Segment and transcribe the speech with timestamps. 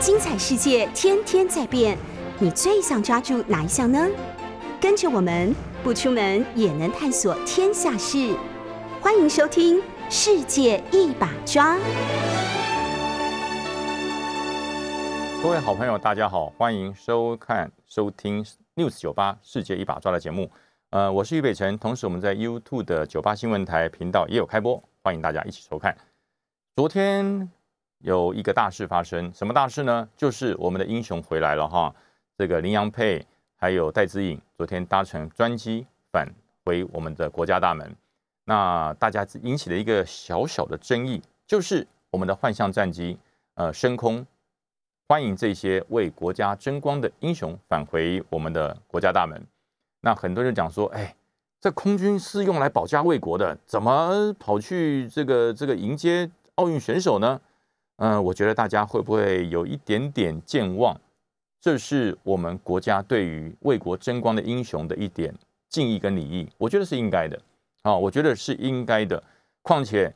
[0.00, 1.94] 精彩世界天天在变，
[2.38, 4.08] 你最想抓住哪一项呢？
[4.80, 8.34] 跟着我们不出门也能探索天下事，
[8.98, 9.76] 欢迎收听
[10.08, 11.76] 《世界一把抓》。
[15.42, 18.42] 各位好朋友，大家好，欢迎收看、收听
[18.76, 20.50] News 九八世界一把抓的节目。
[20.88, 25.94] 呃，我是俞北辰，同时我们在 YouTube 的九八新闻台频道也有开播，欢迎大家一起收看。
[26.74, 27.50] 昨天
[28.00, 30.08] 有一个大事发生，什么大事呢？
[30.16, 31.94] 就是我们的英雄回来了哈，
[32.36, 33.24] 这个林洋配
[33.56, 36.26] 还有戴资颖昨天搭乘专机返
[36.64, 37.94] 回我们的国家大门。
[38.44, 43.18] 那大家引起了一个小小的争议，就是我们的幻象战机
[43.54, 44.26] 呃升空。
[45.06, 49.44] 欢迎这些为国家争光的英雄返回我们的国家大门。
[50.00, 51.14] 那很多人讲说，哎，
[51.60, 57.38] 这空军是用来保家卫国的，怎么跑去这个这个迎接奥运选手呢？
[58.00, 60.98] 嗯，我觉得大家会不会有一点点健忘？
[61.60, 65.34] 这是我们国家对于为国争光的英雄的一点
[65.68, 67.40] 敬意跟礼仪，我觉得是应该的。
[67.82, 69.22] 啊，我觉得是应该的。
[69.62, 70.12] 况且，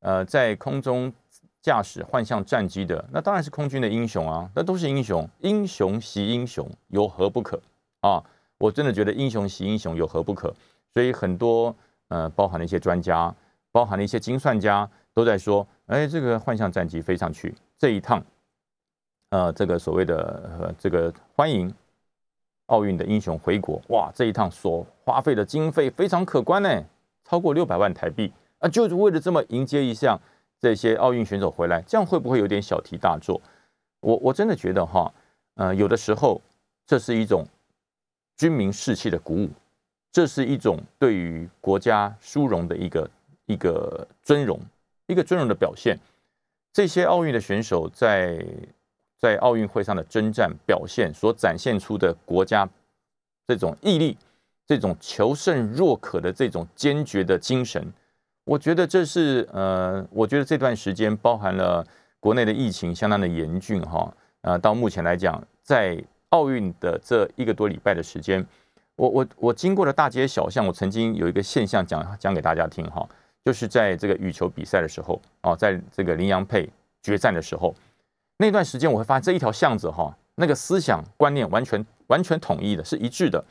[0.00, 1.12] 呃，在空中。
[1.60, 7.60] 驾驶幻象战机的，那当然是空军的英雄啊，那都是英雄，英雄惜英雄，有何不可
[8.00, 8.22] 啊？
[8.58, 10.54] 我真的觉得英雄惜英雄有何不可？
[10.94, 11.74] 所以很多
[12.08, 13.34] 呃，包含了一些专家，
[13.72, 18.24] 包含了一些精算家，都在说，哎，这个幻象战机飞上去这一趟，
[19.30, 21.74] 呃，这个所谓的呃这个欢迎
[22.66, 26.84] 奥运的英雄回国，哇，这一趟所花费的经费非常可观呢，
[27.24, 30.16] 超过六百万台币啊，就是为了这么迎接一项。
[30.60, 33.40] 这些奥运选手回来，这样会不会有点小题大做？
[34.00, 35.12] 我我真的觉得哈，
[35.54, 36.40] 呃，有的时候
[36.84, 37.44] 这是一种
[38.36, 39.50] 军民士气的鼓舞，
[40.10, 43.10] 这是一种对于国家殊荣的一个
[43.46, 44.60] 一个尊荣，
[45.08, 45.98] 一个尊荣的表现。
[46.72, 48.38] 这些奥运的选手在
[49.18, 52.68] 在奥运会上的征战表现所展现出的国家
[53.48, 54.16] 这种毅力、
[54.64, 57.92] 这种求胜若渴的这种坚决的精神。
[58.44, 61.84] 我觉得这是呃，我觉得这段时间包含了
[62.20, 68.46] 国内的疫情相当的严峻哈，呃，到目前来讲，在奥运的这一个多礼拜的时间，
[68.96, 73.06] 我我我经过了大街小巷，我曾经有一个现象讲讲给大家听哈，
[73.48, 76.68] 就是在这个羽球比赛的时候哦，在这个林洋配
[77.02, 77.74] 决战的时候，
[78.36, 83.42] 那段时间我会发现这一条巷子哈，那个思想观念完全完全统一的，是一致的，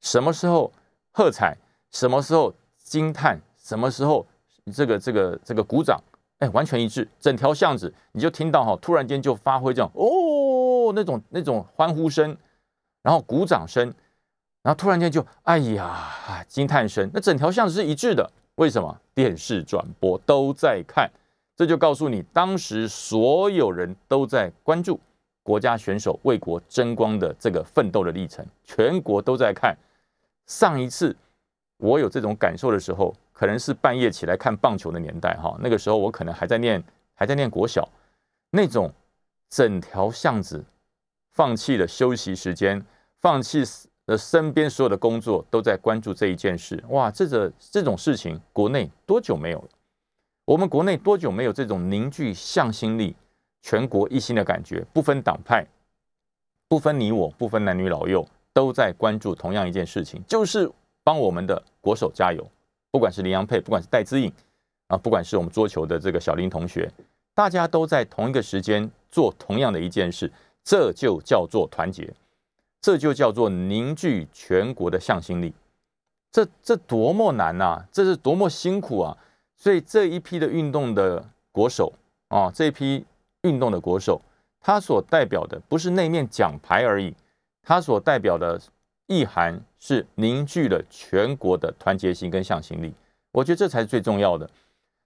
[0.00, 0.72] 什么时候
[1.12, 1.54] 喝彩，
[1.90, 3.38] 什么时候惊叹。
[3.58, 4.26] 什么时候
[4.72, 6.02] 这个这个这个鼓掌，
[6.38, 12.34] 哎，完全一致，整条巷子你就听到哈，突然间就发挥这样哦那种那种欢呼声，
[13.02, 13.92] 然后鼓掌声，
[14.62, 19.00] 然后突然间就哎呀惊叹声，那整条巷子是一致的，为什么？
[19.14, 21.10] 电视转播都在看，
[21.54, 25.00] 这就告诉你，当时所有人都在关注
[25.42, 29.74] 国家选手为国争光的这个奋斗的历程，全国都在看。
[30.46, 31.16] 上一次
[31.78, 33.14] 我有这种感受的时候。
[33.38, 37.86] 可能是半夜起来看棒球的年代哈，那个时候我可能还在念还在念国小，
[38.48, 38.90] 那种
[39.50, 40.64] 整条巷子
[41.32, 42.82] 放弃了休息时间，
[43.20, 43.62] 放弃
[44.06, 46.82] 的身边所有的工作，都在关注这一件事。
[46.90, 49.68] 哇，这个这种事情国内多久没有了？
[50.44, 53.16] 我们国内多久没有这种凝聚向心力、
[53.62, 54.86] 全国一心的感觉？
[54.92, 55.66] 不分党派，
[56.68, 60.70] 不分你我，不分男女老幼，都在关注同样一件事情，就是
[61.02, 62.46] 帮我们的国手加油。
[62.92, 64.32] 不管是林洋配，不管是戴资颖，
[64.86, 66.88] 啊，不管是我们桌球的这个小林同学，
[67.34, 72.08] 大家都在同一个时间做同样的一件事，这就叫做团结，
[72.80, 75.54] 这就叫做凝聚全国的向心力。
[76.32, 77.84] 这这多么难呐！
[77.90, 79.16] 这是多么辛苦啊！
[79.56, 81.92] 所以这一批的运动的国手
[82.28, 83.04] 啊，这一批
[83.42, 84.20] 运动的国手，
[84.60, 87.14] 他所代表的不是那面奖牌而已，
[87.62, 88.60] 他所代表的。
[89.08, 92.92] 意涵是凝聚了全国的团结心跟向心力，
[93.30, 94.50] 我觉得这才是最重要的。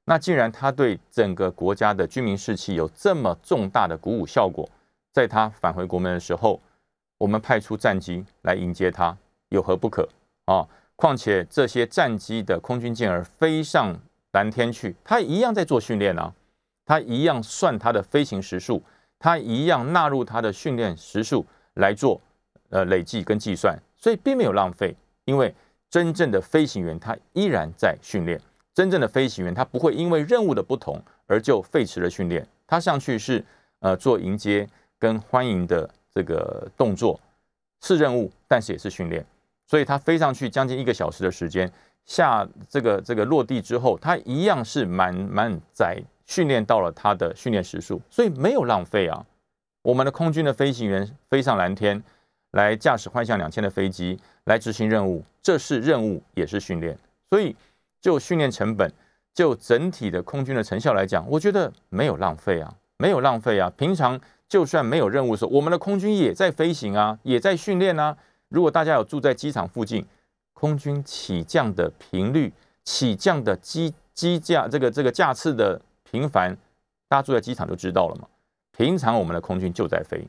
[0.07, 4.67] 那既然他对整个国家的居民士气有这么重大的鼓舞效果，
[5.13, 6.59] 在他返回国门的时候，
[7.21, 9.15] 我们派出战机来迎接他，
[9.51, 10.09] 有何不可
[10.47, 10.67] 啊？
[10.97, 13.95] 况且这些战机的空军舰儿飞上
[14.33, 16.33] 蓝天去，他一样在做训练啊，
[16.87, 18.83] 他一样算他的飞行时数，
[19.19, 21.45] 他一样纳入他的训练时数
[21.75, 22.19] 来做
[22.71, 23.79] 呃累计跟计算。
[23.97, 24.97] 所以并没有浪费，
[25.27, 25.55] 因为
[25.91, 28.41] 真正的飞行员他依然在训练。
[28.73, 32.47] 真正的飞行员他不会因为任务的不同而就废弛了训练。
[32.67, 33.45] 他上去是
[33.81, 34.67] 呃做迎接
[34.99, 37.19] 跟欢迎的这个动作，
[37.83, 39.25] 是任务，但是也是训练。
[39.67, 41.71] 所以他飞上去将近一个小时的时间，
[42.05, 49.25] 下这个这个落地之后，他一样是满满载训练到了他的训练时数，所以没有浪费啊。
[49.83, 52.03] 我们的空军的飞行员飞上蓝天，
[52.51, 56.99] 来驾驶幻象两千的飞机来执行任务，这是任务也是训练。
[57.31, 57.55] 所以
[58.01, 58.93] 就训练成本，
[59.33, 63.73] 就整体的空军的成效来讲，我觉得没有浪费啊，没有浪费啊。
[63.77, 64.21] 平常
[64.51, 68.15] 就算没有任务的时候，我们的空军也在飞行啊，也在训练啊。
[68.49, 70.05] 如果大家有住在机场附近，
[70.53, 72.53] 空军起降的频率、
[72.85, 76.57] 起降的机机架这个这个架次的频繁，
[77.09, 78.27] 大家住在机场就知道了嘛。
[78.77, 80.27] 平常我们的空军就在飞，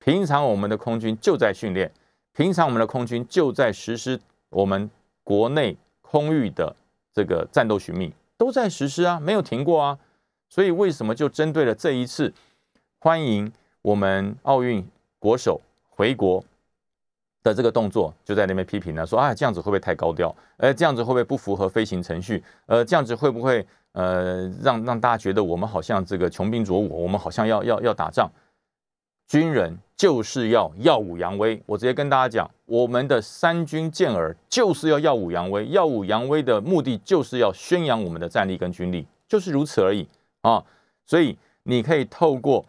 [0.00, 1.92] 平常我们的空军就在训练，
[2.32, 4.90] 平常我们的空军就在实施我们
[5.22, 6.74] 国内空域的
[7.12, 9.96] 这个战斗寻觅，都在实施啊，没有停过啊。
[10.48, 12.32] 所以为什么就针对了这一次，
[13.04, 13.52] 欢迎
[13.82, 14.82] 我们奥运
[15.18, 15.60] 国手
[15.90, 16.42] 回国？
[17.42, 20.34] 的这个动作就在那边批评呢，说啊这样子会不会太高调？
[20.56, 22.42] 呃，这样子会不会不符合飞行程序？
[22.64, 27.02] 呃，这样子会不会呃让让大家觉得我们好像这个穷兵黩武？
[27.02, 28.26] 我们好像要要要打仗？
[29.28, 31.62] 军人就是要耀武扬威。
[31.66, 35.68] 我直接跟大家讲，我们的三军健儿就是要耀武扬威。
[35.68, 40.08] 耀武扬威的目的就是要宣扬我们的战力跟军力，就是如此而已
[40.40, 40.64] 啊。
[41.04, 42.64] 所以你可以透过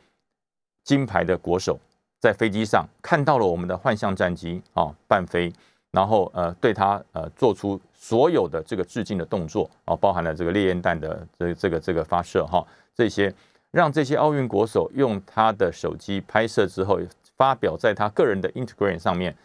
[0.85, 1.77] 金牌的国手。
[2.21, 5.53] 在飞机上看到了我们的幻象战机啊，伴飞，
[5.91, 12.65] 然后呃对他呃做出所有的这个致敬的动作啊，包含了这个烈焰弹的这这个这个发射哈，
[12.95, 13.31] 这些
[13.69, 16.99] 让这些奥运国手用他的手机拍摄之后，
[17.35, 19.35] 发表在他个人的 Instagram 上面，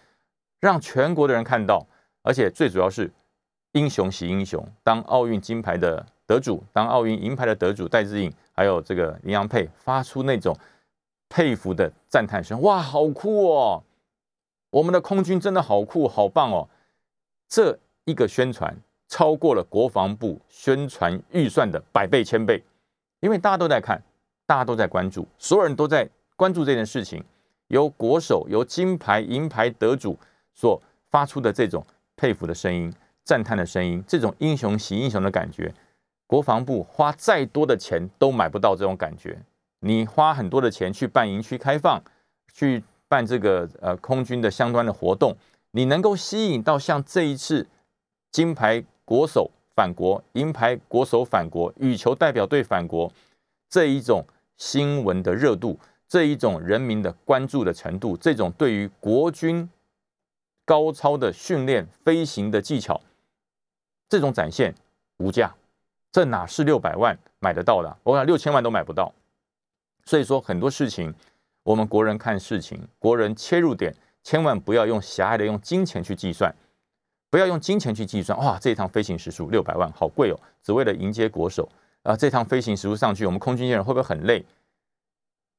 [0.60, 1.86] 让全国的人看到，
[2.22, 3.10] 而且最主要是
[3.72, 10.56] 英雄惜英雄，当奥运金牌的得主，当奥运银牌的得主戴志颖，还有这个林洋配发出那种。
[11.30, 13.82] 佩服的赞叹声，哇，好酷哦！
[14.68, 16.68] 我们的空军真的好酷，好棒哦！
[17.48, 18.76] 这一个宣传
[19.08, 22.62] 超过了国防部宣传预算的百倍千倍，
[23.20, 24.02] 因为大家都在看，
[24.44, 27.24] 大家都在关注，所有人都在关注这件事情。
[27.68, 30.18] 由国手、由金牌、银牌得主
[30.52, 31.86] 所发出的这种
[32.16, 32.92] 佩服的声音、
[33.22, 35.72] 赞叹的声音，这种英雄惜英雄的感觉，
[36.26, 39.38] 国防部花再多的钱都买不到这种感觉。
[39.80, 42.02] 你花很多的钱去办营区开放，
[42.54, 45.36] 去办这个呃空军的相关的活动，
[45.72, 47.66] 你能够吸引到像这一次
[48.30, 53.10] 金牌国手返国、银牌国手返国、羽球代表队返国
[53.68, 54.24] 这一种
[54.56, 59.68] 新闻的热度，这一种人民的关注的程度，这种对于国军
[60.66, 63.00] 高超的训练、飞行的技巧，
[64.08, 64.74] 这种展现
[65.16, 65.54] 无价，
[66.12, 67.96] 这哪是六百万买得到的？
[68.02, 69.12] 我想六千万都买不到。
[70.10, 71.14] 所以说很多事情，
[71.62, 76.52] 我们国人看事情，国人切入点千万不要用狭隘的用金钱去计算，
[77.30, 78.36] 不要用金钱去计算。
[78.40, 80.40] 哇，这一趟飞行时速六百万，好贵哦！
[80.64, 81.68] 只为了迎接国手
[82.02, 84.44] 啊，这趟飞行时速上去，我们空军人会不会很累？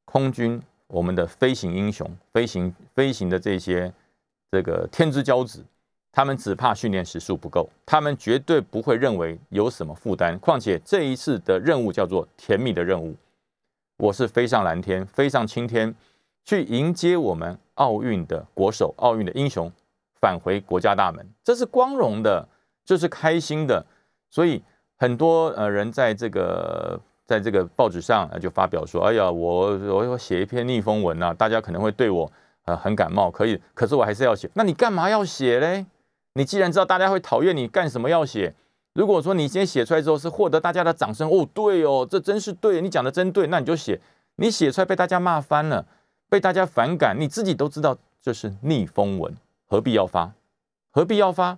[0.03, 3.94] 空军我们的飞行英雄，飞行飞行的这些
[4.51, 5.63] 这个天之骄子，
[6.12, 10.38] 他们只怕训练时速不够，他们绝对不会认为有什么负担。
[10.39, 13.15] 况且这一次的任务叫做甜蜜的任务。
[14.01, 15.94] 我是飞上蓝天，飞上青天，
[16.44, 19.71] 去迎接我们奥运的国手、奥运的英雄
[20.19, 22.48] 返回国家大门，这是光荣的，
[22.83, 23.86] 这是开心的。
[24.27, 24.59] 所以
[24.98, 32.31] 很多呃人在这个在这个报纸上就发表说：“哎呀，我我要写一篇逆风文啊，大家可能会对我
[32.65, 34.50] 呃很感冒，可以，可是我还是要写。
[34.55, 35.86] 那你干嘛要写嘞？
[36.34, 38.55] 你既然知道大家会讨厌你，干什么要写？”
[38.93, 44.00] 如果说你今天写出来之后是获得大家的掌声，哦，对哦，这真是对，你讲的真对，那你就写。
[44.36, 45.86] 你写出来被大家骂翻了，
[46.29, 49.36] 被大家反感，你自己都知道这是逆风文，
[49.67, 50.33] 何必要发？
[50.91, 51.57] 何必要发？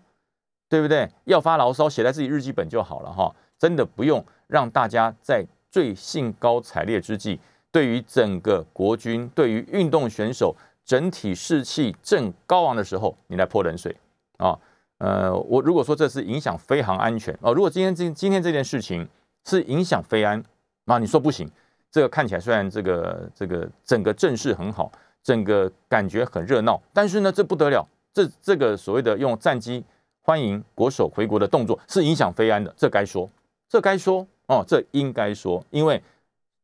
[0.69, 1.09] 对不对？
[1.25, 7.39] 要发牢骚写在自己日记本就好了哈，真的不用让大家在最兴高采烈之际，
[7.71, 13.95] 对于整个国军，对于运动选手整体士气正高昂的时候，你来泼冷水
[14.37, 14.59] 啊。
[14.99, 19.07] 呃，我如果说这是影响飞行安全哦，如果今天这今天这件事情
[19.45, 20.41] 是影响飞安，
[20.85, 21.49] 那你说不行，
[21.91, 29.83] 这个看起来虽然这个这个整个阵势很好，整个感觉很热闹，但是呢，这不得了，这这个所谓的用战机
[30.21, 33.29] 欢迎国手回国的动作是影响飞安的，这该说，
[33.67, 36.01] 这该说哦，这应该说，因为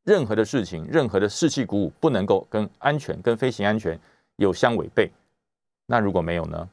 [0.05, 3.99] 任何的事情，任何的士气鼓舞不能够跟安全、跟飞行安全
[4.37, 5.11] 有相违背，
[5.87, 6.69] 那如果没有呢？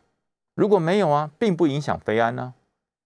[0.56, 2.52] 如果没有啊，并不影响飞安呢，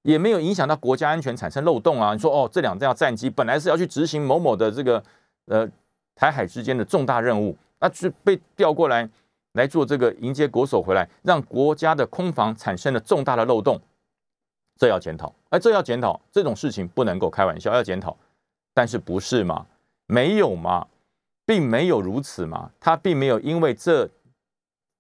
[0.02, 2.14] 也没有影响到国家安全产生漏洞啊。
[2.14, 5.02] 你说哦，这两架战机本来是要去执行某某的这个
[5.47, 5.69] 呃
[6.14, 9.07] 台海之间的重大任务，那是被调过来
[9.52, 13.80] 来做这个迎接国手回来，让国家的空防产生了重大的漏洞，
[14.78, 15.35] 这要检讨。
[15.50, 18.16] 哎，这要检讨，这种事情不能够开玩笑，要检讨。
[18.73, 19.66] 但是不是嘛？
[20.07, 20.87] 没有嘛？
[21.45, 24.09] 并没有如此嘛，他并没有因为这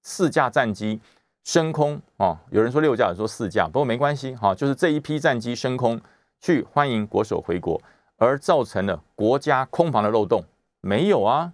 [0.02, 1.00] 四架战机
[1.44, 6.00] 升空哦，有人说六架，有人说四架，不过没关系哈，就是这一批战机升空
[6.40, 7.80] 去欢迎国手回国，
[8.16, 10.44] 而造成了国家空防的漏洞，
[10.80, 11.52] 没有啊，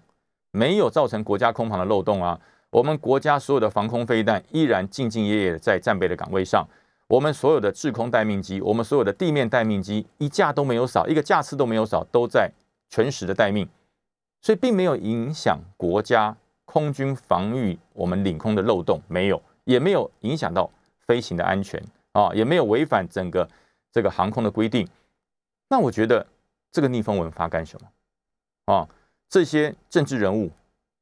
[0.50, 2.38] 没有造成国家空防的漏洞啊。
[2.70, 6.66] 我们国家所有的防空飞弹依然兢兢业业的在战备的岗位上，
[7.06, 12.50] 我们所有的制空待命机，我们所有的地面待命机一架都没有少，一个架次都没有少，都在
[12.90, 13.66] 全时的待命，
[14.42, 20.68] 所以并没有影响国家空军防御我们领空的漏洞，没有，也没有影响到
[21.06, 21.80] 飞行的安全
[22.12, 23.48] 啊，也没有违反整个
[23.92, 24.88] 这个航空的规定。
[25.68, 26.26] 那我觉得
[26.72, 28.88] 这个逆风文发干什么啊？
[29.28, 30.50] 这些政治人物，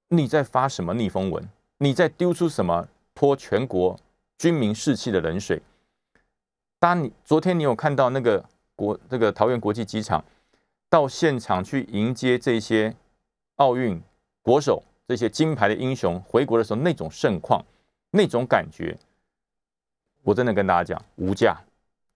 [0.09, 1.49] 你在发什么逆风文？
[1.79, 3.99] 你在丢出什么泼全国
[4.39, 5.61] 军民士气的冷水？
[6.81, 8.45] 当你昨天你有看到那个
[8.75, 10.25] 国这个桃园国际机场
[10.89, 12.95] 到现场去迎接这些
[13.57, 14.01] 奥运
[14.43, 17.63] 国手这些金牌的英雄回国的时候那种盛况
[18.17, 18.97] 那种感觉，
[20.23, 21.61] 我真的跟大家讲无价。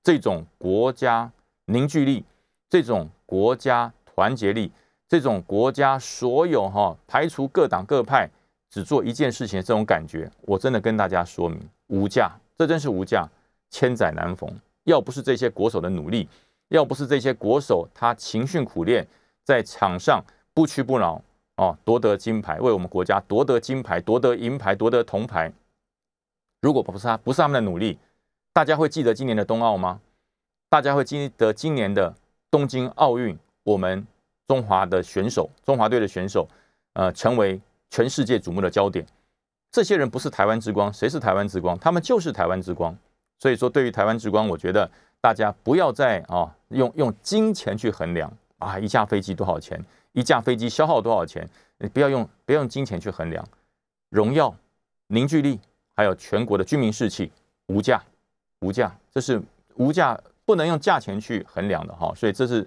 [0.00, 1.28] 这种国家
[1.64, 2.24] 凝聚力，
[2.70, 4.70] 这种国家团结力，
[5.08, 8.30] 这种国家所有哈排除各党各派。
[8.70, 13.26] 只做一件事情，这种感觉，我真的跟大家说明，无价，这真是无价，
[13.70, 14.48] 千载难逢。
[14.84, 16.28] 要不是这些国手的努力，
[16.68, 19.04] 要不是这些国手他勤训苦练，
[19.42, 21.20] 在场上不屈不挠，
[21.56, 25.50] 哦，夺得金牌，为我们国家夺得金牌，夺得银牌，夺得铜牌。
[26.60, 27.98] 如果不是他，不是他们的努力，
[28.52, 30.00] 大家会记得今年的冬奥吗？
[30.68, 32.14] 大家会记得今年的
[32.50, 34.06] 东京奥运，我们
[34.46, 36.48] 中华的选手，中华队的选手，
[36.94, 37.60] 呃，成为。
[37.90, 39.02] 全世界瞩目的焦点，
[39.72, 41.78] 这些人不是台湾之光，谁是台湾之光？
[41.78, 42.94] 他们就是台湾之光。
[43.38, 44.90] 所以说，对于台湾之光，我觉得
[45.22, 51.48] 大家不要再啊用用金钱去衡量啊，一架飞机多少钱，一架飞机消耗多少钱，
[51.94, 53.42] 不要用不要用金钱去衡量，
[54.10, 54.54] 荣耀、
[55.06, 55.58] 凝聚力，
[55.98, 57.28] 还有全国的军民士气，
[57.66, 58.00] 无价，
[58.60, 59.42] 无价，这是
[59.74, 62.12] 无价，不能用价钱去衡量的哈。
[62.14, 62.64] 所以这是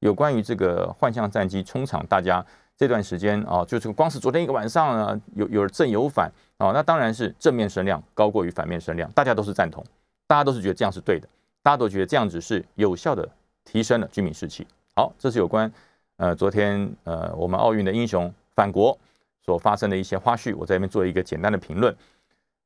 [0.00, 2.44] 有关于这个幻象战机冲场，大家。
[2.76, 9.82] 这段时间啊，就是光是昨天一个晚上呢，有有正有反啊，那当然是正面声量高过于反面声量，大家都是赞同，
[10.26, 11.28] 大家都是觉得这样是对的，
[11.62, 13.26] 大家都觉得这样子是有效的
[13.64, 14.66] 提升了居民士气。
[14.96, 15.72] 好，这是有关
[16.16, 18.98] 呃昨天呃我们奥运的英雄返国
[19.40, 21.94] 所发生的一些花絮，我在这边做一个简单的评论。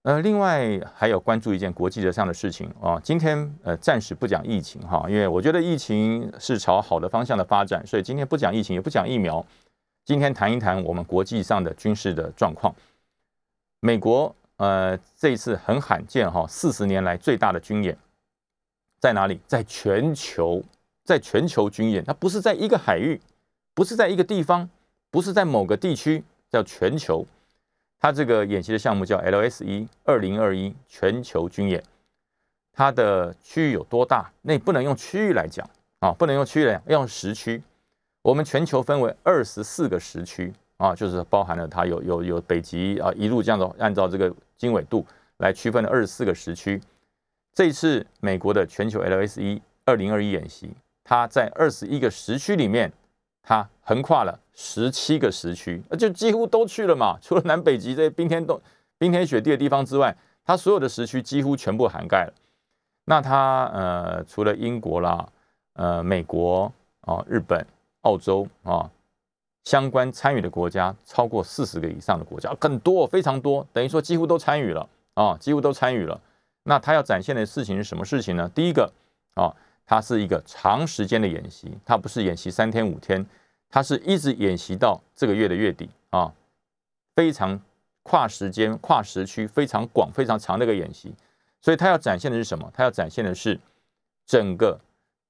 [0.09, 9.45] 呃，另外还有关注一件国际上的事情啊，今天呃暂时不讲疫情哈，因为我觉得疫情是朝好的方向的发展，所以今天不讲疫情，也不讲疫苗。
[10.07, 12.75] 今天谈一谈我们国际上的军事的状况。
[13.81, 17.95] 美国呃这一次很罕见哈，四十年来最大的军演
[19.01, 19.39] 在哪里？
[19.47, 20.63] 在全球，
[21.05, 23.21] 在全球军演，它不是在一个海域，
[23.75, 24.71] 不是在一个地方，
[25.11, 27.27] 不是在某个地区，叫全球。
[28.01, 31.83] 它这个演习的项目叫 LSE 二零二一全球军演。
[32.73, 34.31] 它的区域有多大？
[34.43, 37.61] 那不能用区域来讲啊，不能用区域来讲，要用时区。
[38.23, 45.05] 我们全球分为二十四个时区啊，就是包含了它有有有北极啊，一路这样子按照这个经纬度
[45.39, 46.81] 来区分的二十四个时区。
[47.53, 50.71] 这一次美国的全球 LSE 二零二一演习，
[51.03, 52.93] 它在二十一个时区里面，
[53.49, 57.19] 它横跨了十七个时区，那就几乎都去了嘛。
[57.23, 58.61] 除了南北极这些冰天冻
[58.99, 60.15] 冰天雪地的地方之外，
[60.45, 62.33] 它所有的时区几乎全部涵盖了。
[63.07, 65.27] 那它呃，除了英国啦，
[65.73, 67.67] 呃，美国啊，日本。
[68.03, 68.89] 澳洲啊，
[69.65, 76.19] 相关参与的国家超过四十个以上的国家，更多非常多，等于说几乎都参与了啊，几乎都参与了。
[76.63, 78.49] 那他要展现的事情是什么事情呢？
[78.55, 78.91] 第一个
[79.35, 79.53] 啊，
[79.89, 83.25] 它是一个长时间的演习，它不是演习三天五天，
[83.71, 86.31] 它是一直演习到这个月的月底啊，
[87.17, 87.59] 非常
[88.03, 91.15] 跨时间、跨时区、非常广、非常长的一个演习。
[91.63, 92.71] 所以它要展现的是什么？
[92.75, 93.59] 它要展现的是
[94.27, 94.79] 整个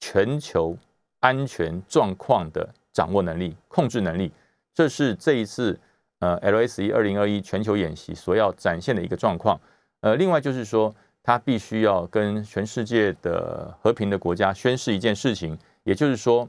[0.00, 0.76] 全球。
[1.20, 4.30] 安全状况的掌握能力、控制能力，
[4.72, 5.76] 这是这一次
[6.20, 9.60] 呃 LSE 二零二一全球演习所要展现的一个状况。
[9.98, 16.48] 呃，另外就是说，它必须要跟全世界的和平的国家宣誓一件事情，也就是说，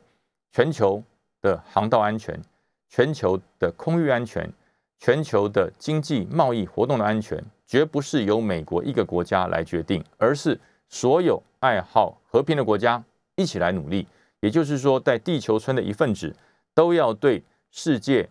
[0.51, 1.03] 全球
[1.41, 2.39] 的航道安全、
[2.88, 4.51] 全球的空域安全、
[4.97, 13.03] 全球的经济贸易活动的安全，绝不是由美国一个国家来决定，而是所有爱好和平的国家
[13.35, 14.07] 一起来努力。
[14.39, 16.33] 也就是说，在地球村的一份子，
[16.73, 18.29] 都要对世界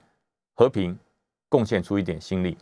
[0.54, 0.98] 和平
[1.50, 2.56] 贡献出一点心力，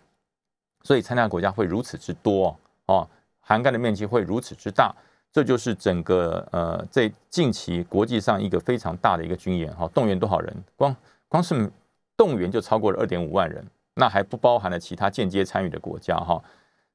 [0.83, 3.09] 所以参加国家会如此之多哦，
[3.49, 4.93] 涵盖的面积会如此之大，
[5.33, 10.53] 这就是整个呃在近期国际上一个非常大的一个军演哈，动员多少人？
[10.75, 10.97] 光
[11.29, 11.71] 光是
[12.17, 16.43] 动员就超过了二点五万人，那还不包含了其他间接参与的国家哈。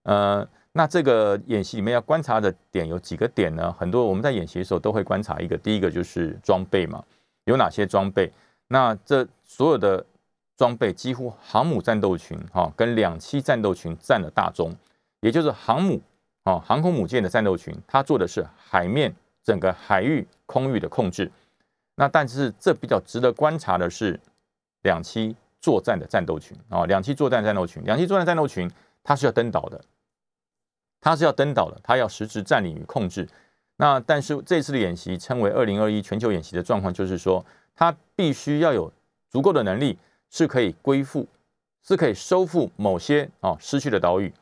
[0.03, 3.73] 呃，那这个演习里面要观察的点有几个点呢？
[3.79, 7.01] 很多我们在演习的时候都会观察一个，第一个就是装备嘛，
[7.45, 8.29] 有哪些装备？
[8.67, 10.05] 那这所有的
[10.57, 14.75] 装备几乎航母战斗群哈跟两栖战斗群占了大宗，
[15.21, 16.01] 也就是航母
[16.43, 21.31] 啊航空母舰的战斗群，它做的是海面整个海域空域的控制。
[21.95, 24.19] 那但是这比较值得观察的是
[24.81, 28.69] 两栖作战的战斗群啊，两栖作战战斗群，两栖作战战斗群
[29.03, 29.79] 它是要登岛的，
[30.99, 33.27] 它是要登岛的，它要实质占领与控制。
[33.75, 37.45] 那但是这次的演习称为二零二一全球演习的状况，就是说
[37.75, 38.91] 它必须要有
[39.29, 39.97] 足够的能力，
[40.29, 41.27] 是可以归附，
[41.83, 44.33] 是可以收复某些啊失去的岛屿。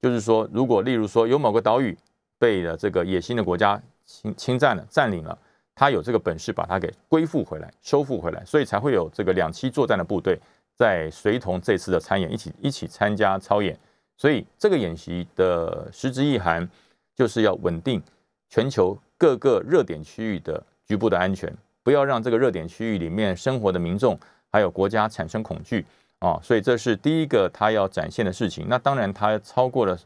[0.00, 1.96] 就是说，如果例如说有某个岛屿
[2.38, 5.38] 被了这个野心的国家侵侵占了、占领了。
[5.80, 10.36] 他有这个本事把它给归附回来、收复回来，所以才会有这个两栖作战的部队
[10.74, 13.78] 在随同这次的参演，一起一起参加操演。
[14.16, 16.68] 所以这个演习的实质意涵
[17.14, 18.02] 就是要稳定
[18.48, 24.18] 全球各个热点区域的局部的安全，不要让这个热点区域里面生活的民众
[24.50, 25.86] 还有国家产生恐惧
[26.18, 26.38] 啊。
[26.42, 28.66] 所以这是第一个他要展现的事情。
[28.68, 29.98] 那当然，他超过了。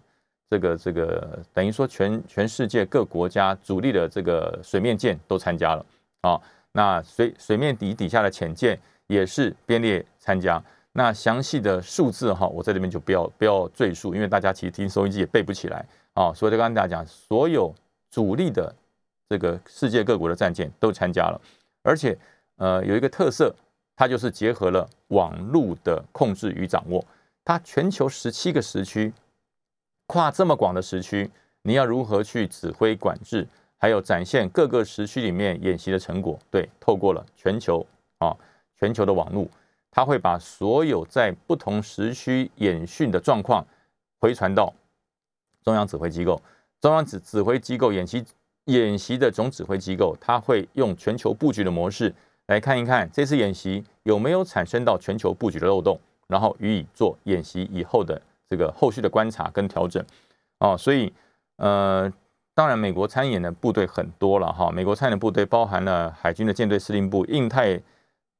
[0.50, 5.87] 这个这个等于说全全世界各国家主力的这个水面舰都参加了
[6.21, 6.38] 啊，
[6.73, 10.62] 那水水面底底下的潜舰也是编列参加。
[10.92, 16.31] 那详细的数字哈，我在这边就不要不要赘述，因为大家其实听收音机也背不起来啊。
[16.35, 17.75] 所以就跟大家讲，所有
[18.11, 18.71] 主力的
[19.31, 21.40] 这个世界各国的战舰都参加了，
[21.83, 22.14] 而且
[22.57, 23.54] 呃有一个特色，
[24.02, 27.06] 它就是结合了网络的控制与掌握，
[27.44, 29.12] 它全球十七个时区。
[30.09, 31.30] 跨这么广的时区，
[31.62, 33.47] 你要如何去指挥管制，
[33.78, 36.37] 还有展现各个时区里面演习的成果？
[36.50, 37.87] 对，透过了全球
[38.18, 38.37] 啊，
[38.76, 39.47] 全球的网络，
[39.88, 43.65] 它会把所有在不同时区演训的状况
[44.19, 44.75] 回传到
[45.62, 46.43] 中央指挥机构。
[46.80, 48.25] 中央指指挥机构演习
[48.65, 52.12] 演习的总指挥机构，它会用全球布局的模式
[52.49, 58.21] 来看一看这次演习有没有产生到全球布局的漏洞，然后予以做演习以后的。
[58.50, 60.04] 这个后续的观察跟调整，
[60.58, 61.10] 哦，所以
[61.56, 62.12] 呃，
[62.54, 64.71] 当然美国参演的部队很多了哈。
[64.71, 67.80] 美国参演的部队包含了海军的舰队司令部、印太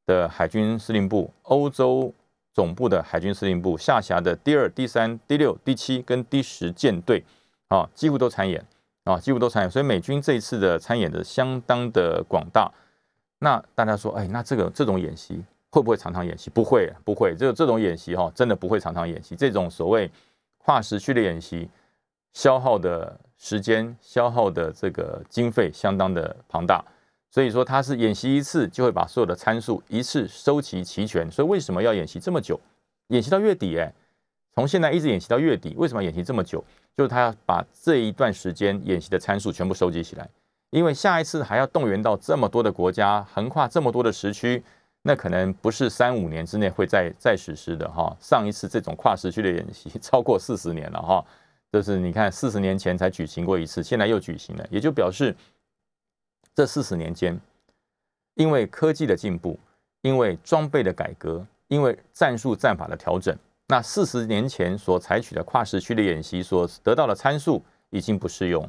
[0.05, 2.13] 的海军司令部、欧洲
[2.53, 7.25] 总部的海军司令部下辖的第二、第三、第六、第七跟第十舰队
[7.69, 8.63] 啊，几乎都参演
[9.05, 9.71] 啊，几乎都参演。
[9.71, 12.71] 所以美军这一次的参演的相当的广大。
[13.39, 15.43] 那大家说，哎，那这个这种演习？
[15.73, 16.51] 会不会常常演习？
[16.51, 17.35] 不会，不会。
[17.35, 19.35] 这这种演习哈，真的不会常常演习。
[19.35, 20.09] 这种所谓
[20.59, 21.67] 跨时区的演习，
[22.35, 26.85] 消耗的时间、消耗的这个经费相当的庞大。
[27.31, 31.31] 所以说，它是演习一次就会把所有的参数一次收集齐全。
[31.31, 32.61] 所以为什么要演习这么久？
[33.07, 33.91] 演习到月底，哎，
[34.55, 36.63] 从现在一直演习到月底，为什么演习这么久？
[36.95, 40.29] 就是他要把这一段时间演习的参数全部收集起来，
[40.69, 44.63] 因为下一次还要动员到这么多的国家，横跨这么多的时区。
[45.03, 48.17] 那可能不是三五年之内会再再实施的哈。
[48.21, 51.25] 上一次这种跨时区的演习 超过四十年了哈，
[51.73, 55.35] 就是你看四十年前才举行过一次，现在又举行了，也就表示
[56.55, 57.39] 这四十年间，
[58.35, 59.59] 因为科技的进步，
[60.03, 63.37] 因为装备的改革，因为战术战法的调整，
[63.69, 68.69] 那四十年前所采取的跨时区的演习所得到的参数已经不适用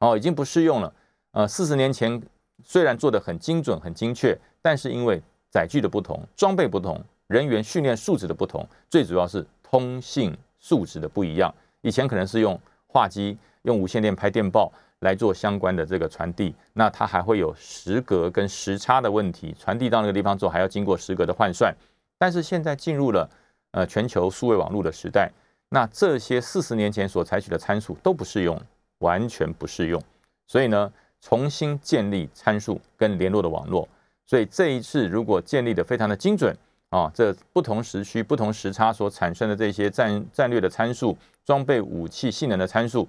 [0.00, 0.92] 哦，已经不适用了。
[1.30, 2.20] 呃，四十年前
[2.62, 11.54] 虽然做的很精准、很精确，但是因为载具的不同，装备不同，人员训练素质的不同，最主要是通信素质的不一样。
[11.82, 21.74] 以前可能是用话机、用无线电拍电报来做相关的这个传递，那它还会有时隔跟时差的问题，传递到那个地方之后还要经过时隔的换算。
[22.16, 23.28] 但是现在进入了
[23.72, 25.30] 呃全球数位网络的时代，
[25.68, 28.58] 那这些四十年前所采取的参数都不适用，
[29.00, 30.02] 完全不适用。
[30.46, 33.86] 所以呢，重新建立参数跟联络的网络。
[34.32, 36.56] 所以这一次如果建立的非常的精准
[36.88, 41.14] 啊，这不同时区、不同时差所产生的这些战战略的参数、
[41.44, 43.06] 装备武器性能的参数，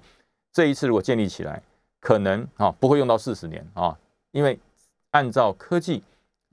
[0.52, 1.62] 这一次如果建立起来，
[1.98, 3.96] 可能啊不会用到四十年啊，
[4.32, 4.58] 因为
[5.12, 6.02] 按照科技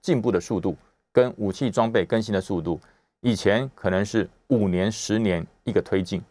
[0.02, 0.78] 进步的速度
[1.12, 2.80] 跟武器装备更新的速度，
[3.20, 6.22] 以前可能是五年、十年一个推进，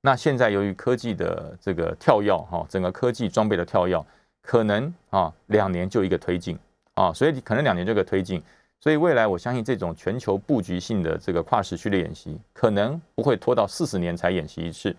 [0.00, 4.04] 那现在由于科技的这个跳跃哈，整个科技装备的跳跃，
[4.42, 6.58] 可能啊两年就一个推进。
[6.94, 8.42] 啊，所以可能两年就可推进，
[8.80, 14.94] 所以未来我相信这种全球布局性的这个跨时区的演习，可能不会拖到四十年才演习一次，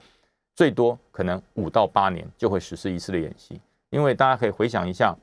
[0.55, 3.59] 最多可能五到八年就会实施一次的演习。
[3.91, 5.15] 因为大家可以回想一下，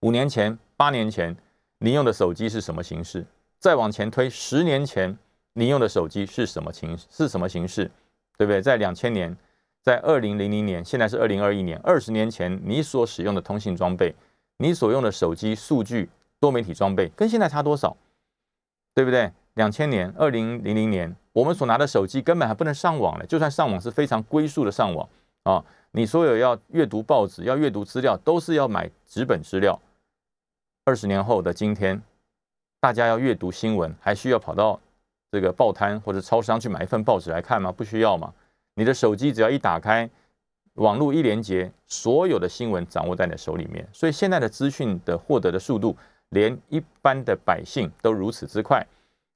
[0.00, 1.36] 五年前、八年前，
[1.78, 3.24] 您用的手机是什么形式？
[3.60, 5.16] 再往前推十年前，
[5.52, 7.88] 你用的手机是什么形是什么形式，
[8.36, 8.60] 对不对？
[8.60, 9.36] 在两千年，
[9.80, 14.12] 在二零零零年，现在是二零二一年，二十年前你所使用的通信装备，
[14.62, 17.96] 你所用的手机数据多媒体装备，跟现在差多少？
[18.94, 19.32] 对不对？
[19.54, 25.08] 两千年、二零零零年，我们所拿的手机根本还不能上网了，就算上网是非常龟速的上网
[25.42, 25.64] 啊。
[25.90, 29.76] 你所有要阅读报纸、要阅读资料，都是要买纸本资料。
[30.84, 32.00] 二十年后的今天，
[32.80, 34.78] 大家要阅读新闻，还需要跑到
[35.32, 37.72] 这个报摊或者超商去买一份报纸来看吗？
[37.72, 38.32] 不需要吗？
[38.74, 40.08] 你的手机只要一打开，
[40.74, 43.86] 网络一连接，所有的新闻掌握在你的手里面。
[43.92, 45.96] 所以现在的资讯的获得的速度，
[46.30, 48.86] 连一般的百姓都如此之快。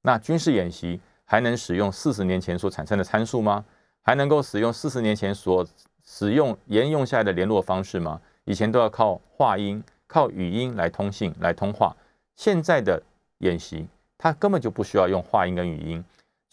[0.01, 3.63] 那军事演习还能使用四十年前所产生的参数吗？
[4.01, 5.67] 还能够使用四十年前所
[6.05, 8.19] 使用沿用下来的联络方式吗？
[8.45, 11.95] 以前都要靠话音、靠语音来通信、来通话。
[12.35, 13.03] 现在的
[13.39, 13.85] 演习，
[14.17, 16.03] 它根本就不需要用话音跟语音，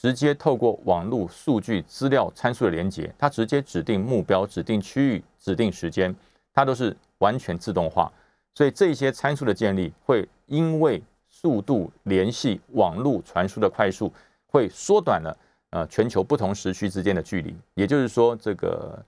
[0.04, 6.14] 直接透过网络数据、资料、参数的连接，它直接指定目标、指定区域、指定时间，
[6.52, 8.12] 它都是完全自动化。
[8.54, 14.12] 所以这些参数的建立，会因为速度、联系、网络传输的快速，
[14.46, 15.34] 会缩短了
[15.70, 17.56] 呃全球不同时区之间的距离。
[17.72, 19.02] 也就是说，这个。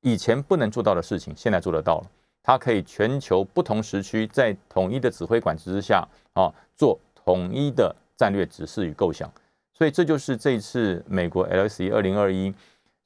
[0.00, 2.10] 以前不能做到的事情，现在做得到了。
[2.42, 9.30] 它可以全球不同时区在统一的指挥管制之下啊，做统一的战略指示与构想。
[9.80, 12.52] 所以这就是这一次美国 LSE 二零二一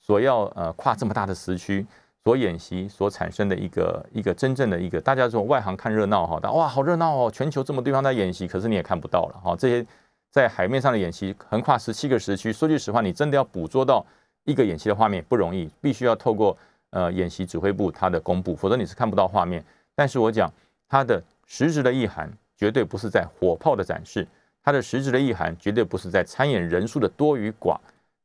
[0.01, 1.87] 所要呃跨这么大的时区
[2.25, 9.55] 所演习所产生的一个一个真正的一个大家从外行看热闹哈，哇好热闹哦，全球这么地方在演习，可是你也看不到了哈。
[9.55, 9.87] 这些
[10.33, 14.05] 在海面上的演习横跨十七个时区，说句实话，你真的要捕捉到
[14.43, 16.59] 一个演习的画面不容易，必须要透过。
[16.91, 19.65] 呃，演习指挥部它的公布，否则你是看不到画面。
[19.97, 20.49] 但是我讲
[20.89, 24.25] 它的实质的意涵，绝对不是在火炮的展示，
[24.65, 27.77] 它的实质的意涵绝对不是在参演人数的多与寡，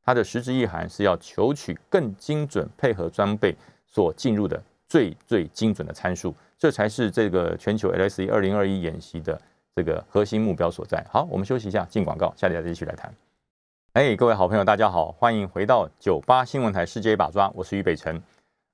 [0.06, 3.54] 它的实质意涵是要求取更精准配合装备
[3.86, 9.40] 所进入的最最精准的参数，这才是这个全球 LSE 二零二一演习的
[9.76, 11.06] 这个核心目标所在。
[11.12, 13.14] 好，我们休息一下，进广告，下集再继续来谈。
[13.94, 18.22] 哎，各位好朋友，大家好，欢迎回到九八新闻台世界一把抓，我是于北辰。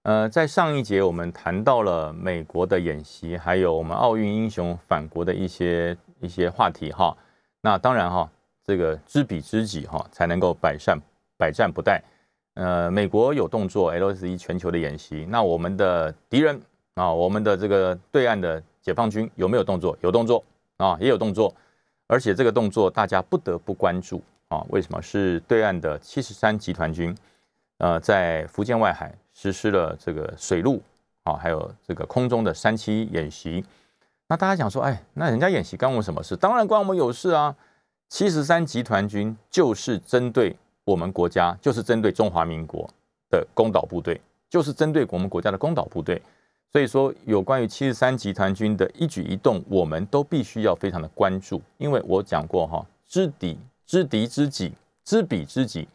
[0.04, 7.17] 呃，在上一节我们谈到了美国的演习，还有我们奥运英雄返国的一些一些话题哈。
[7.65, 8.30] 那当然哈，
[8.63, 10.95] 这个知彼知己哈，才能够百战
[11.36, 11.99] 百战不殆。
[12.54, 16.62] 呃，美国有动作，LSE 全球的演习，那我们的敌人
[16.93, 19.97] 啊，我们的这个对岸的解放军有没有动作？
[20.01, 20.43] 有动作
[20.78, 21.51] 啊，也有动作，
[22.06, 24.63] 而且这个动作大家不得不关注啊。
[24.69, 25.01] 为什么？
[25.01, 27.17] 是对岸的七十三集团军，
[27.80, 29.12] 呃，在福建外海。
[29.34, 30.80] 实施了这个水陆
[31.23, 33.65] 啊，还有这个空中的三期演习。
[34.27, 36.35] 那大家想说，哎，那人家演习关我什么事？
[36.35, 37.55] 当然关我们有事啊！
[38.09, 42.89] 七十三集团军就是针对我们国家，就是针对中华民国
[43.29, 46.21] 的攻岛部队，就是针对我们国家的攻岛部队。
[46.71, 51.61] 所以说，有关于七十三集团军的一举一动，我们都必须要非常的关注。
[51.77, 55.88] 因为我讲过哈，知敌知敌知己，知彼知己。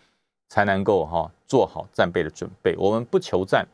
[0.53, 2.75] 才能够哈做好战备的准备。
[2.77, 3.65] 我们不求战，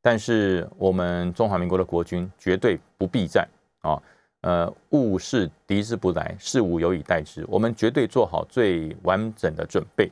[0.00, 3.46] 但是我们中华民国的国军绝对不避战
[3.86, 4.02] 啊！
[4.42, 7.44] 呃，物是敌之不来，事无有以待之。
[7.48, 10.10] 我们绝对做好最完整的准备。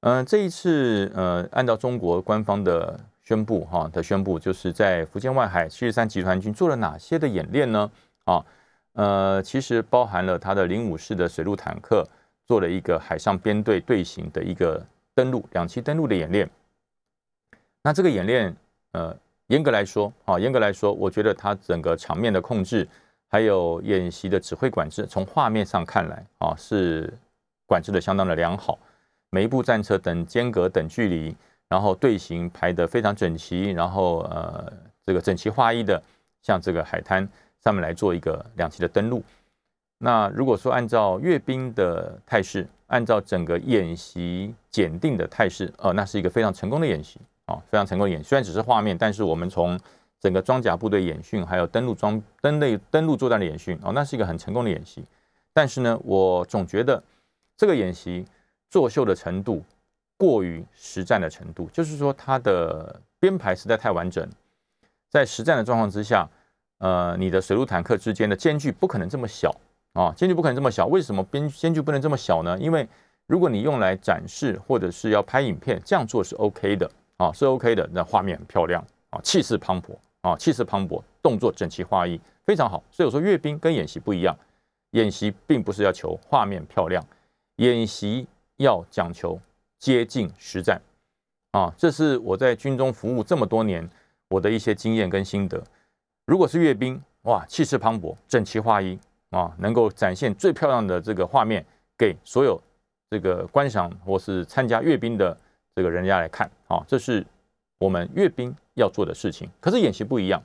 [0.00, 7.90] 嗯，这一次呃，按照中国官方的宣布哈的宣布，就是在福建外海七十三集团军做了哪些的演练呢？
[8.24, 8.44] 啊，
[8.92, 12.06] 呃，其实包含了他的零五式的水陆坦克
[12.46, 14.84] 做了一个海上编队队形的一个。
[15.18, 16.48] 登陆两栖登陆的演练，
[17.82, 18.54] 那这个演练，
[18.92, 19.12] 呃，
[19.48, 22.86] 严格来说，啊，严格来说，我觉得它整个场面的控制，
[23.28, 27.12] 还有演习的指挥管制，从画面上看来，啊，是
[27.66, 28.78] 管制的相当的良好。
[29.30, 31.36] 每一部战车等间隔、等距离，
[31.68, 34.72] 然后队形排得非常整齐，然后呃，
[35.04, 36.02] 这个整齐划一的，
[36.40, 37.28] 向这个海滩
[37.62, 39.22] 上面来做一个两栖的登陆。
[39.98, 48.22] 那如果说按照阅兵的态势，按照整个演习检定的态势，呃，那是一个非常成功的演习啊，非常成功的演。
[48.22, 49.78] 虽然只是画面，但是我们从
[50.20, 55.04] 整个装甲部队演训，还有登陆装登类登陆作战的演训，哦，那是一个很成功的演习。
[55.52, 57.02] 但是呢，我总觉得
[57.56, 58.24] 这个演习
[58.70, 59.64] 作秀的程度
[60.16, 64.28] 过于实战的程度，就是说它的编排实在太完整，
[65.10, 66.28] 在实战的状况之下，
[66.78, 69.52] 呃，你的水陆坦克之间的间距不可能这么小。
[69.94, 72.56] 啊，间距不可能这么小，为什么边间距不能这么小呢？
[72.60, 72.86] 因为
[73.26, 82.82] 如果你用来展示或者是要拍影片，这样做是 OK 的啊，是 OK 的，那画面很漂亮啊，气势磅礴啊，气势磅礴，动作整齐划一，非常好。
[82.90, 84.36] 所以我说阅兵跟演习不一样，
[84.92, 87.04] 演习并不是要求画面漂亮，
[87.56, 88.26] 演习
[88.56, 89.38] 要讲求
[89.78, 90.80] 接近实战
[91.52, 91.72] 啊！
[91.76, 93.88] 这是我在军中服务这么多年
[94.28, 95.62] 我的一些经验跟心得。
[96.26, 98.98] 如果是阅兵，哇，气势磅礴，整齐划一
[99.30, 101.64] 啊，能够展现最漂亮的这个画面
[101.96, 102.60] 给所有
[103.10, 105.36] 这个观赏或是参加阅兵的
[105.78, 107.24] 这个人家来看啊，这是
[107.78, 109.48] 我们阅兵要做的事情。
[109.60, 110.42] 可是演习不一样，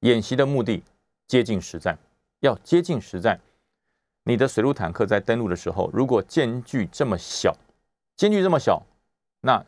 [0.00, 0.82] 演习的目的
[1.26, 1.98] 接近实战。
[2.40, 3.38] 要接近实战，
[4.22, 7.54] 你的水陆坦克在登陆的时候，如果间距这么小，
[8.16, 8.86] 间距这么小，
[9.42, 9.62] 那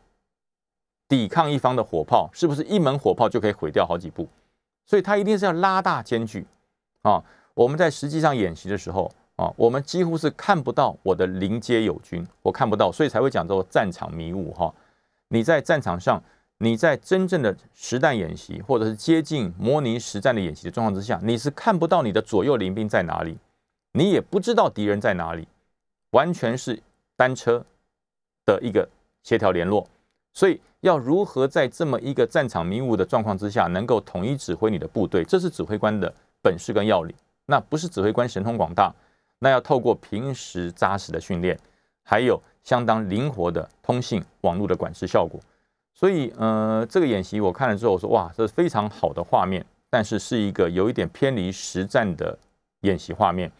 [1.07, 4.27] 抵抗一方的火炮是不是一门火炮就可以毁掉好几部？
[4.87, 6.47] 所以它一定是要拉大间距
[7.03, 7.23] 啊！
[7.53, 14.73] 我们在实际上演习的时候啊，我们几乎是看不到我的临街友军，我看不到，所以才会讲做战场迷雾哈。
[15.29, 16.21] 你在战场上。
[16.63, 23.35] 你在真正的实弹演习，或者是接近模拟实战的演习的状况之下，你是看不到你的左右邻兵在哪里，
[23.93, 25.47] 你也不知道敌人在哪里，
[26.11, 26.79] 完全是
[27.17, 27.65] 单车
[28.45, 28.87] 的一个
[29.23, 29.87] 协调联络。
[30.35, 37.15] 所以，要如何在这么一个战场迷雾的状况之下，能够统一指挥你的部队，这是指挥官的本事跟要领。
[37.47, 38.93] 那不是指挥官神通广大，
[39.43, 41.57] 那要透过平时扎实的训练，
[42.03, 45.41] 还有相当灵活的通信网络的管制效果。
[45.93, 52.37] 所以，呃，这个演习我看了之后，我说哇，这是非常好的画面，但是是一个有一点偏离实战的
[52.81, 53.51] 演习画面。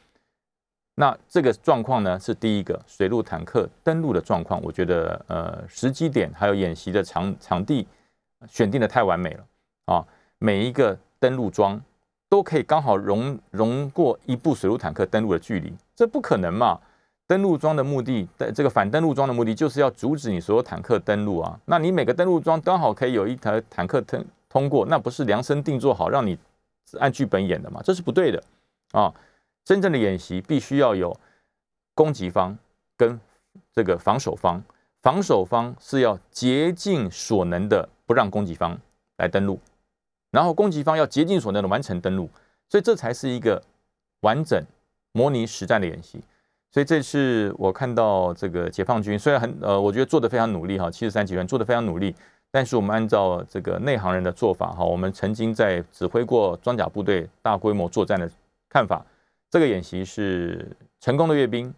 [0.94, 4.62] 那这个状况呢，是第一个水陆坦克登陆的状况。
[4.62, 7.88] 我觉得，呃，时机点还有演习的场场地
[8.48, 9.46] 选定的太完美了
[9.86, 10.06] 啊，
[10.38, 11.82] 每一个登陆桩
[12.32, 16.80] 都可以刚好容容过一部水陆坦克登陆的距离，这不可能嘛？
[17.28, 21.60] 登陆装的目的，这个反登陆装的目的，就是要阻止你所有坦克登陆啊。
[21.66, 26.38] 那你每个登陆装刚好可以有一台坦克通通过，那不是量身定做好让你
[27.00, 27.82] 按剧本演的吗？
[27.84, 28.42] 这是不对的
[28.94, 29.14] 啊！
[29.66, 31.14] 真正的演习必须要有
[31.94, 32.58] 攻击方
[32.96, 33.20] 跟
[33.74, 34.64] 这个防守方，
[35.02, 38.80] 防守方是要竭尽所能的不让攻击方
[39.18, 39.60] 来登陆，
[40.32, 42.30] 然后攻击方要竭尽所能的完成登陆，
[42.70, 43.62] 所以这才是一个
[44.22, 44.64] 完整
[45.12, 46.22] 模拟实战的演习。
[46.72, 52.16] 所以这次我看到这个解放军虽然很呃，我觉得做的非常努力哈，七十三集团做的非常努力，
[52.50, 58.32] 但是我们按照这个内行人的做法哈，我们曾经在指挥过装甲部队大规模作战的
[58.70, 59.06] 看法，
[59.50, 60.66] 这个演习是
[61.02, 61.74] 成功的阅兵，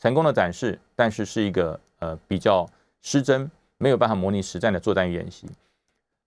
[0.00, 2.66] 成功的展示，但是是一个呃比较
[3.02, 5.46] 失真，没有办法模拟实战的作战演习。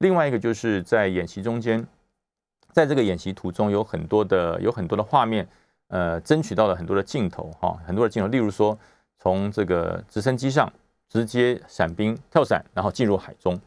[0.02, 1.88] 另外一个就是在演习中间，
[2.74, 5.48] 在这个演习途中有很多的有很多的画面。
[5.94, 8.80] 呃，争取到了很多的镜头哈，很多的镜头，例如说
[9.18, 10.72] 从这个直升机上
[11.10, 13.60] 直接伞兵跳伞，然后进入海中。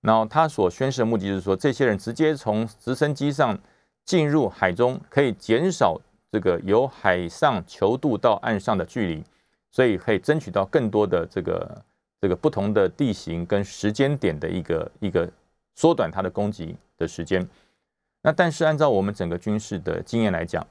[0.00, 3.58] 然后他所宣示的目的就是说，这些人直接从直升机上
[4.04, 9.24] 进入海中，可以减少这个由海上求渡到岸上的距离，
[9.72, 11.84] 所以可以争取到更多的这个
[12.20, 15.28] 这个不同的地形跟时间点的一个一个
[15.76, 17.48] 缩短它的攻击的时间。
[18.22, 20.66] 那但是按照我们整个军事的经验来讲，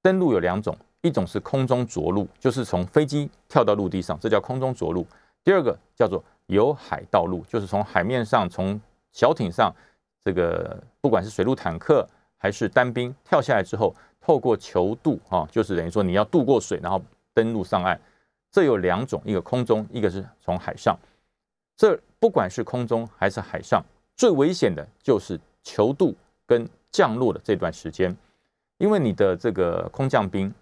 [0.00, 5.02] 登陆有两种，一种是空中着陆，就是从飞机跳到陆地上，这叫空中着陆；
[5.42, 9.74] 第二个叫做由海到陆，就是从海面上从小艇上，
[10.22, 17.02] 这个不管是水陆坦克还是单兵跳下来之后，透过球渡啊，就是等于说你要渡过水，然后
[17.34, 18.00] 登陆上岸。
[18.52, 20.96] 这有两种，一个空中，一个是从海上。
[21.74, 23.82] 这不管是空中还是海上，
[24.16, 26.14] 最危险的就是求渡
[26.46, 28.16] 跟降落的这段时间。
[28.78, 30.52] 因为你的这个空降兵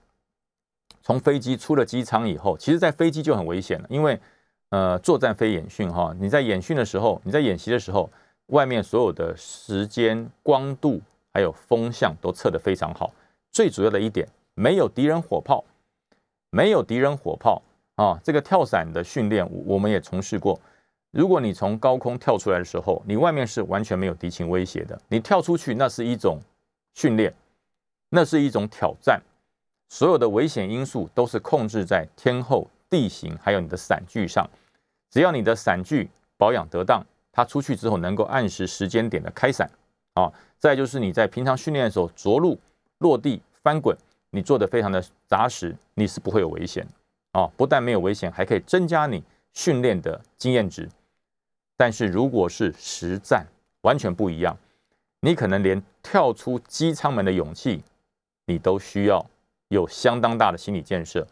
[1.02, 3.86] 从飞机出了机舱以后，其实，在飞机就很危险了。
[3.88, 4.20] 因为，
[4.68, 8.10] 呃，作战非演训哈，你在演训的时候，你在演习的时候，
[8.48, 11.00] 外面所有的时间、光度
[11.32, 13.10] 还有风向都测得非常好。
[13.50, 15.64] 最主要的一点，没有敌人火炮，
[16.50, 17.62] 没有敌人火炮
[17.94, 18.20] 啊。
[18.22, 20.60] 这个跳伞的训练，我们也从事过。
[21.10, 26.40] 如果你从高空跳出来的时候，你外面是完全没有敌情威胁的，你跳出去，那是一种
[26.94, 27.34] 训练。
[28.12, 29.22] 那是一种挑战，
[29.88, 34.44] 所有的危险因素都是控制在天候、地形，还有你的伞具上。
[35.08, 39.70] 只要你的伞具保养得当，它出去之后能够按时时间点的开伞
[40.14, 40.28] 啊。
[40.58, 42.58] 再就是你在平常训练的时候着陆、
[42.98, 43.96] 落地、翻滚，
[44.30, 46.84] 你做的非常的扎实，你是不会有危险
[47.30, 47.48] 啊。
[47.56, 50.88] 不但没有危险，还可以增加你训练的经验值。
[51.80, 53.46] 但是如果是实战，
[53.80, 54.54] 完全不一样，
[55.20, 57.82] 你可能连跳出机舱门的勇气。
[58.44, 59.24] 你都需要
[59.68, 61.26] 有相当大的心理建设，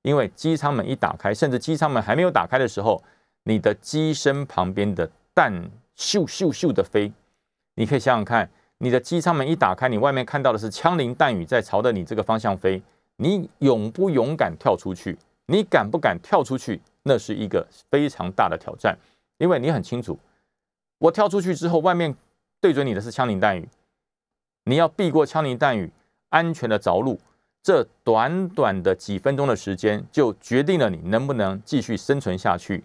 [0.00, 3.02] 因为机舱门一打开，甚至机舱门还没有打开的时候，
[3.42, 5.52] 你的机身旁边的弹
[5.98, 7.12] 咻咻咻的飞，
[7.74, 12.82] 你可以想想看，你的机舱门一打开，你外面看到的是枪林弹雨在朝着你这个方向飞，
[13.16, 15.18] 你勇不勇敢跳出去？
[15.44, 16.80] 你敢不敢跳出去？
[17.02, 18.96] 那是一个非常大的挑战，
[19.40, 20.18] 因为你很清楚，
[20.98, 22.14] 我跳出去之后，外面
[22.60, 23.66] 对准你的是枪林弹雨，
[24.64, 25.90] 你要避过枪林弹雨，
[26.28, 27.18] 安全的着陆。
[27.62, 32.84] 这短短的几分钟的时间，就决定了你能不能继续生存下去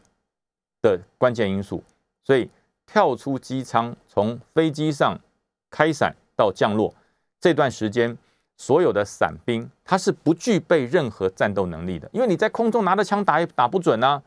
[0.82, 1.84] 的关键因素。
[2.24, 2.50] 所以，
[2.86, 5.20] 跳出机舱，从飞机上
[5.70, 6.94] 开伞到降落
[7.40, 8.18] 这段时间，
[8.56, 14.24] 所有的伞兵他是不具备任何战斗能力的，因为你在空中拿着枪打也打不准啊！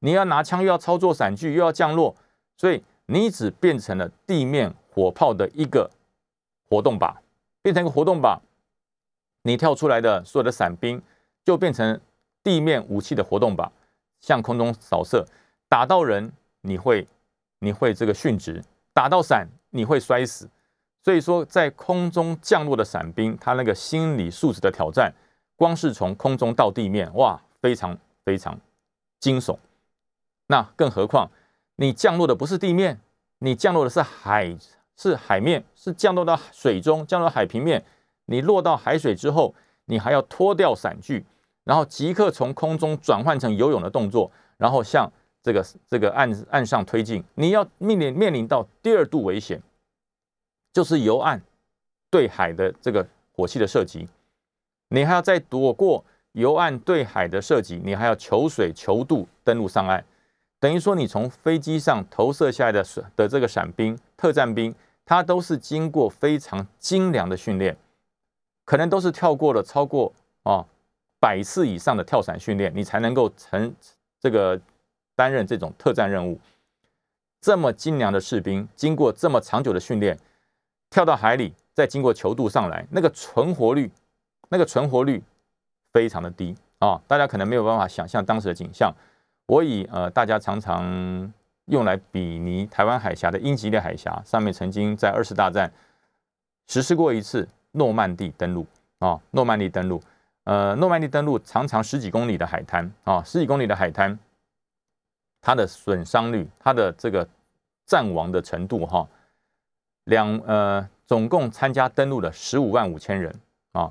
[0.00, 2.14] 你要拿枪又要操作伞具又要降落，
[2.56, 5.90] 所以你只变成了地面火炮的一个
[6.68, 7.14] 活动靶，
[7.62, 8.38] 变成一个活动靶。
[9.42, 11.00] 你跳出来的所有的伞兵
[11.44, 11.98] 就变成
[12.42, 13.70] 地面武器的活动靶，
[14.20, 15.24] 向空中扫射，
[15.68, 17.06] 打到人你会
[17.60, 20.48] 你会这个殉职，打到伞你会摔死。
[21.02, 25.10] 所以说，在空中降落的伞兵，他那个心理素质的挑战，
[25.56, 28.58] 光是从空中到地面，哇，非常非常
[29.18, 29.56] 惊悚。
[30.50, 31.30] 那更何况
[31.76, 33.00] 你降落的不是地面，
[33.38, 34.54] 你降落的是海，
[34.96, 37.82] 是海面，是降落到水中，降落海平面。
[38.26, 41.24] 你落到海水之后，你还要脱掉伞具，
[41.62, 45.10] 然后即刻从空中转换成游泳的动作，然后向
[45.40, 47.22] 这个这个岸岸上推进。
[47.36, 49.62] 你要面临面临到第二度危险，
[50.72, 51.40] 就是由岸
[52.10, 54.08] 对海的这个火器的射击，
[54.88, 60.04] 你还要再躲过由岸对海的射击，你还要求水求渡登陆上岸。
[60.60, 62.84] 等于说，你从飞机上投射下来的
[63.16, 64.74] 的这个伞兵、特战兵，
[65.06, 67.76] 他都是经过非常精良的训练。
[68.66, 70.64] 可能都是跳过了超过啊
[71.18, 73.74] 百次以上的跳伞训练，你才能够成
[74.20, 74.60] 这个
[75.16, 76.38] 担任这种特战任务。
[77.40, 80.16] 这么精良的士兵，经过这么长久的训练，
[80.90, 83.90] 跳到海里，再经过球度上来，那个存活率，
[84.50, 85.22] 那个存活率
[85.90, 87.00] 非常的低啊！
[87.08, 88.94] 大家可能没有办法想象当时的景象。
[89.50, 91.32] 我以呃大家常常
[91.64, 95.72] 用来比拟台湾海峡的英吉利海峡上面，曾经在二次大战
[96.68, 97.48] 实施过一次。
[97.72, 98.66] 诺曼底登陆
[98.98, 100.02] 啊，诺曼底登陆，
[100.42, 104.18] 呃，诺曼底登陆长长十几公里的海滩啊，十几公里的海滩，
[105.40, 107.28] 它的损伤率，它的这个
[107.86, 109.08] 战亡的程度哈，
[110.06, 113.32] 两呃，总共参加登陆的十五万五千人
[113.70, 113.88] 啊，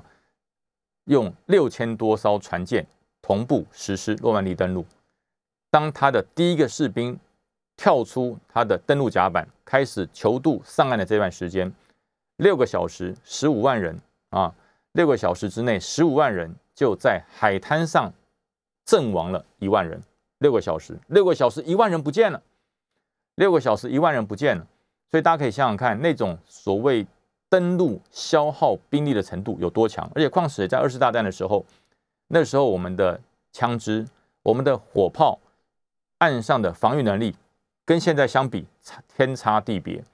[1.04, 2.86] 用六千多艘船舰
[3.22, 4.84] 同步实施诺曼底登陆。
[5.70, 7.18] 当他的第一个士兵
[7.76, 11.72] 跳出他的登陆甲板，开始求渡上岸的这段时间。
[12.36, 13.98] 六个小时，十五万人
[14.30, 14.54] 啊！
[14.92, 18.12] 六个小时之内，十五万人就在海滩上
[18.84, 20.02] 阵亡了一万人。
[20.38, 22.42] 六个小时，六个小时，一万人不见了。
[23.36, 24.66] 六个小时，一万人不见了。
[25.10, 27.06] 所以大家可以想想看，那种所谓
[27.48, 30.10] 登陆消耗兵力的程度有多强。
[30.14, 31.64] 而且，况且在二次大战的时候，
[32.28, 33.20] 那时候我们的
[33.52, 34.06] 枪支、
[34.42, 35.38] 我们的火炮、
[36.20, 37.34] 岸上的防御能力，
[37.84, 40.04] 跟现在相比，差天差地别。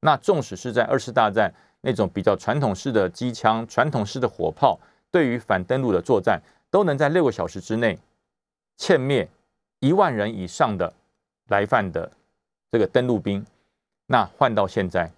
[0.00, 4.78] 那纵使是在二次大战，那种比较传统式的机枪、传统式的火炮，
[5.10, 7.98] 对于反登陆的作战，都能在六个小时之内
[8.78, 9.26] 歼灭
[9.80, 10.92] 一万人以上的
[11.48, 12.12] 来犯的
[12.70, 13.44] 这个登陆兵。
[14.06, 15.10] 那换到现在，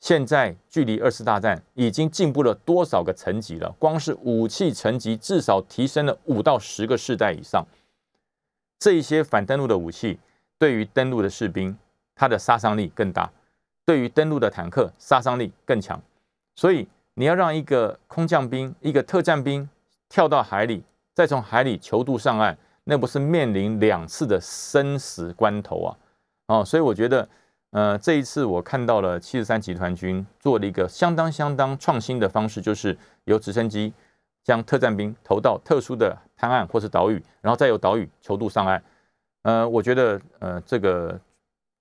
[0.00, 3.74] 现在距离二次大战已经进步了多少个层级了？
[3.78, 7.66] 光是武器层级至少提升了五到十个世代以上。
[8.78, 10.18] 这一些反登陆的武器，
[10.58, 11.76] 对于登陆的士兵，
[12.14, 13.30] 它的杀伤力更大。
[13.84, 16.02] 对于登陆的坦克杀伤力更强，
[16.56, 19.68] 所以你要让一个空降兵、一个特战兵
[20.08, 20.82] 跳到海里，
[21.14, 25.96] 再从海里求渡上岸，那不是面临两次的生死关头啊！
[26.48, 27.28] 哦，所以我觉得，
[27.70, 33.92] 呃，这一次我看到了七十三集团军做了一个相当相当创新的方式，就是由直升机
[34.46, 38.80] 将特战兵投到特殊的滩岸或是岛屿，然后再由岛屿求渡上岸。
[39.42, 41.18] 呃，我觉得，呃，这个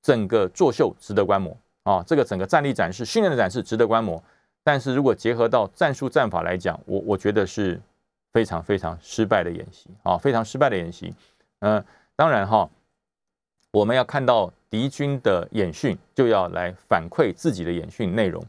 [0.01, 1.55] 整个作秀值得观摩。
[1.83, 4.19] 啊，这个整个战力展示、训练的展示值得观摩，
[4.63, 7.79] 但是如果结合到战术战法来讲，我我觉得是
[8.33, 11.13] 非常非常失败的演习啊，非常失败的演习。
[11.59, 11.85] 嗯，
[12.15, 12.67] 当然哈，
[13.69, 18.43] 我们要看到敌军的演训，就要来反馈自己的演训内容。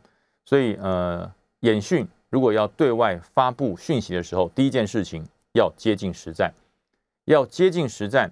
[0.46, 6.52] 所以呃，演训如果要对外发布讯息的时候，第一件事情要接近实战，
[7.26, 8.30] 要接近实战。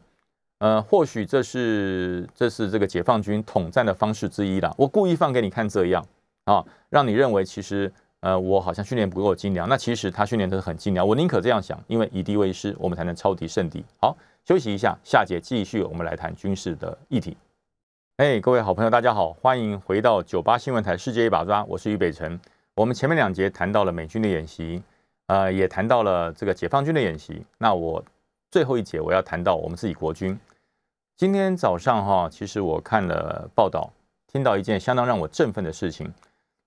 [0.59, 4.73] 呃，或许这是这是这个解放军统战的方式之一啦。
[4.79, 6.03] 我故意放给你看这样
[6.45, 9.69] 啊，让你认为其实呃我好像训练不够精良。
[9.69, 11.07] 那其实他训练都很精良。
[11.07, 13.85] 我宁可这样想，因为以敌为师，我们才能超敌胜敌。
[14.01, 17.37] 好，休息一下，下节继续我们来谈军事的议题。
[18.17, 22.41] 哎，各位好朋友，大家好，欢迎回到九八新闻台世界一把抓，我是于北辰。
[22.77, 24.83] 我们前面两节谈到了美军的演习，
[25.27, 27.45] 呃，也谈到了这个解放军的演习。
[27.59, 28.05] 那我
[28.51, 30.37] 最后一节我要谈到我们自己国军。
[31.17, 33.89] 今天早上哈，其实我看了报道，
[34.27, 36.13] 听到一件相当让我振奋的事情，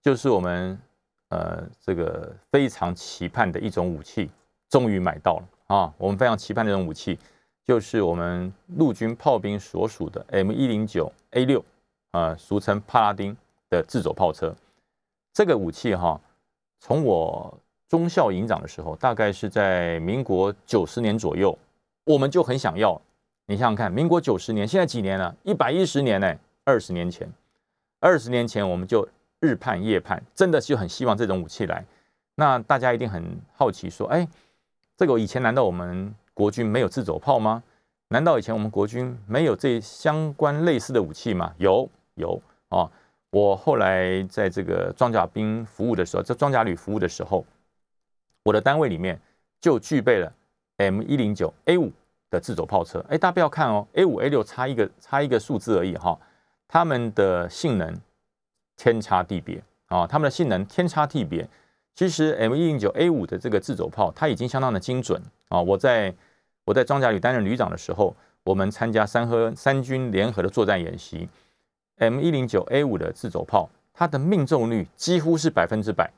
[0.02, 0.80] 就是我们
[1.28, 4.32] 呃这个非常期盼的一种武器，
[4.70, 5.94] 终于买到了啊！
[5.98, 7.20] 我们非常期盼的这种武器，
[7.66, 11.62] 就是我们陆军炮兵所属的 M 一零九 A 六
[12.12, 13.36] 啊，俗称帕拉丁
[13.70, 14.56] 的自走炮车。
[15.38, 16.20] 这个武器哈，
[16.80, 17.56] 从我
[17.88, 21.56] 中校营长的时候，大概是在民国九十年左右，
[22.06, 23.00] 我们就很想要。
[23.46, 25.36] 你想想看，民国九十年，现在几年了？
[25.44, 26.36] 一百一十年呢？
[26.64, 27.32] 二十年前，
[28.00, 29.08] 二十年前我们就
[29.40, 31.86] 日盼夜盼，真的就很希望这种武器来。
[32.34, 34.28] 那大家一定很好奇，说：哎，
[34.98, 37.62] 这个以前难道我们国军没有自走炮吗？
[38.08, 41.54] 难道以前我们国军没有这相关类似的武器吗？
[41.60, 42.90] 有，有啊。
[43.38, 47.46] 我后来在这个装甲兵服务的时候，在装甲旅服务的时候。
[48.42, 49.20] 我的单位里面
[49.62, 50.34] 就具备了
[50.78, 51.92] M 一零九 A 五
[52.32, 53.06] 的自走炮车。
[53.10, 56.18] 哎，大家不要看哦，A 五 A 六差一个差一个数字而已哈，
[56.68, 57.96] 它们的性能
[58.76, 61.48] 天差地别啊，它们的性能天差地别。
[61.94, 65.62] 其实 M 一零九 A 五的这个自走炮，它已经相当的精准啊。
[65.62, 66.12] 我在
[66.66, 71.28] 我在装甲旅担任旅长的时候，我们参加三和三军联合的作战演习
[71.98, 76.12] ，M 一零九 A 五的自走炮，它的命中率几乎是百分之百，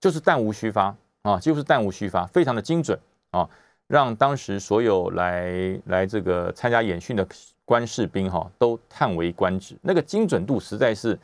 [0.00, 0.96] 就是弹无虚发。
[1.22, 3.00] 啊，几乎是弹无虚发，非常的精准
[3.30, 3.48] 啊，
[3.86, 7.26] 让当时所有来来这个参加演训的
[7.64, 9.74] 官士兵哈都叹为观止。
[9.80, 11.18] 那个精准度实在是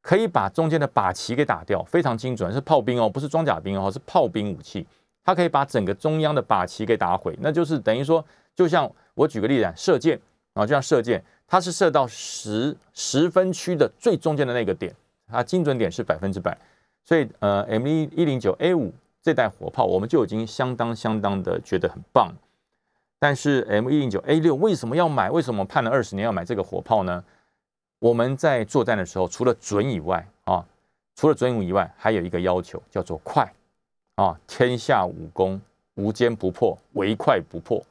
[0.00, 4.86] 可以把中间的靶旗给打掉，非常精准，是炮兵哦，不是装甲兵哦，是炮兵武器，
[5.24, 7.36] 它可以把整个中央的靶旗给打毁。
[7.40, 10.16] 那就是等于说，就像我举个例子，射箭
[10.54, 14.94] 啊，就像射箭，它是射到十十分区的最中间的那个点，
[15.26, 16.56] 它精准点是百分之百。
[17.04, 22.32] 所以，呃，M 一一零九 A 五这代火炮，我们就已经相当相当的觉得很棒。
[23.18, 25.28] 但是，M 一零九 A 六为什么要买？
[25.28, 27.24] 为什么判了二十年要买这个火炮呢？
[27.98, 30.64] 我们在作战的时候，除了准以外啊，
[31.16, 33.52] 除了准以外，还有一个要求叫做快
[34.14, 34.38] 啊！
[34.46, 35.60] 天下武功
[35.96, 37.84] 无坚不破，唯快不破。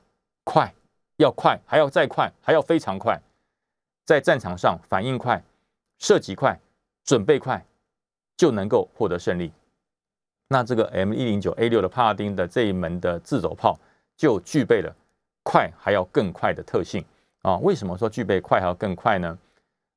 [0.46, 0.74] 快
[1.18, 3.20] 要快，还要再快，还要非常快，
[4.10, 5.40] 在战场上反应快，
[6.00, 6.60] 射击快，
[7.06, 7.64] 准备快。
[8.36, 9.52] 就能够获得胜利。
[10.48, 13.78] 那这个 M 一零九 A 六的帕拉丁的这一门的自走炮
[14.16, 14.96] 就具备了
[15.44, 17.04] 快还要更快的特性
[17.42, 17.58] 啊！
[17.58, 19.38] 为什么说具备快还要更快呢？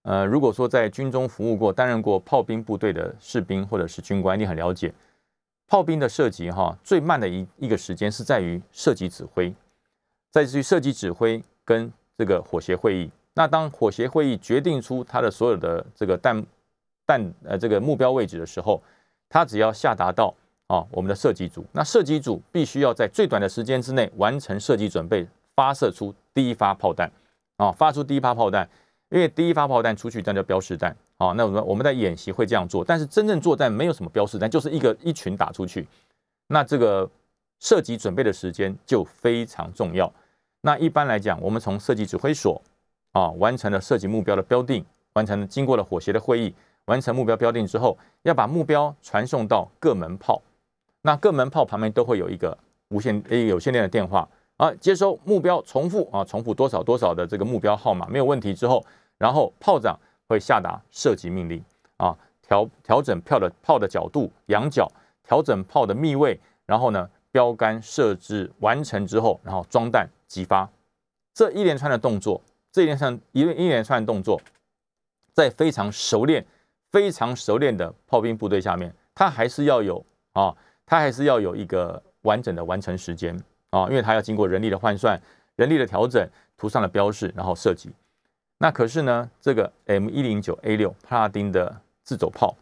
[0.02, 4.92] 呃，如果说在军中服务过、担任过炮兵部队的士兵或者是军官，你很了解
[5.68, 9.54] 炮兵的射击哈，最慢的一一个时间是在于射击指挥，
[10.32, 13.08] 在于射击指挥跟这个火协会议。
[13.34, 16.44] 那当火协会议决定出它的所有的这个弹。
[17.04, 18.80] 弹呃这个目标位置的时候，
[19.28, 20.32] 它只要下达到
[20.68, 25.26] 啊我们的射击组，那射击组必须要在最短的时间之内完成射击准备，
[25.56, 27.10] 发射出第一发炮弹
[27.56, 28.66] 啊，发出第一发炮弹，
[29.08, 31.32] 因为第一发炮弹出去，那叫标示弹啊。
[31.32, 35.86] 那我们我们在演习会这样做，但是真正作战没有什么标示弹，就是一个一群打出去。
[36.46, 37.10] 那这个
[37.58, 40.10] 射击准备的时间就非常重要。
[40.60, 42.62] 那一般来讲，我们从射击指挥所
[43.12, 44.84] 啊完成了射击目标的标定，
[45.14, 46.54] 完成了经过了火协的会议。
[46.86, 50.42] 完成目标标定之后，要把目标传送到各门炮。
[51.02, 52.58] 那各门炮旁边都会有一个
[52.88, 58.84] 无线诶有线电的电话啊，接收目标重复啊，重复多少多少的这个目标号码没有问题之后，
[59.16, 59.96] 然后炮长
[60.26, 61.62] 会下达射击命令
[61.98, 64.90] 啊，调调整炮的炮的角度仰角，
[65.22, 70.68] 调整炮的密位，然后呢标杆设置完成之后，然后装弹击发。
[71.32, 72.40] 这一连串的动作，
[72.72, 74.40] 这一连串一一连串动作，
[75.32, 76.44] 在非常熟练。
[76.90, 80.04] 非常熟练的炮兵部队下面，他还是要有
[80.34, 80.54] 啊，
[80.84, 83.34] 他还是要有一个完整的完成时间
[83.70, 85.18] 啊，因为他要经过人力的换算、
[85.56, 87.88] 人力的调整、图上的标示，然后设计。
[88.58, 92.54] 那可是呢，这个 M 一零九 A 六帕拉丁的自走炮，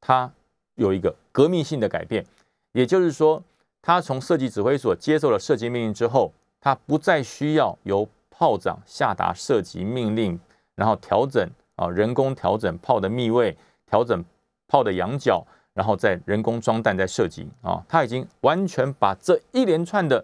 [0.00, 0.28] 它
[0.74, 2.26] 有一个革命性的改变，
[2.72, 3.40] 也就是说，
[3.80, 10.38] 它从设计指挥所接受了射击命令之后，它不再需要由炮长下达射击命令，
[10.76, 13.56] 然后调整啊，人工调整炮的密位。
[13.90, 14.22] 调整
[14.66, 17.82] 炮的仰角，然后再人工装弹、再射击啊！
[17.88, 20.22] 他已经完全把这一连串的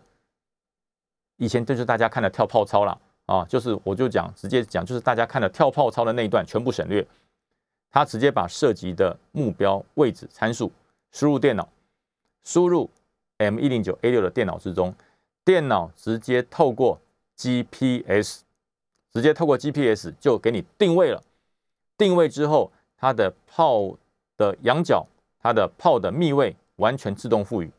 [1.39, 7.07] 以前就是大家看的跳炮操了啊，就是我就讲直接讲，就是大家看的跳炮操的那一段全部省略。
[7.91, 10.71] 他直接把射击的目标位置参数
[11.11, 11.67] 输入电脑，
[12.43, 12.91] 输入
[13.39, 14.95] M 一零九 A 六的电脑之中，
[15.43, 17.01] 电脑直接透过
[17.37, 18.43] GPS，
[19.13, 21.23] 直接透过 GPS 就给你定位了。
[21.97, 22.71] 定位之后。
[22.97, 23.95] 它的炮
[24.39, 25.07] 的仰角，
[25.43, 27.71] 它的炮的密位完全自动赋予，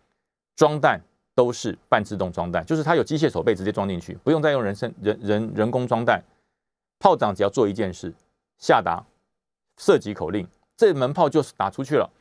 [0.55, 1.01] 装弹
[1.33, 6.23] 都是半自动装弹，就是它有机械手背直接装进去，不用再用人身人人人工装弹。
[6.99, 8.13] 炮长只要做一件事，
[8.59, 9.03] 下达
[9.77, 10.47] 射击口令，
[10.77, 12.11] 这门炮就是打出去了，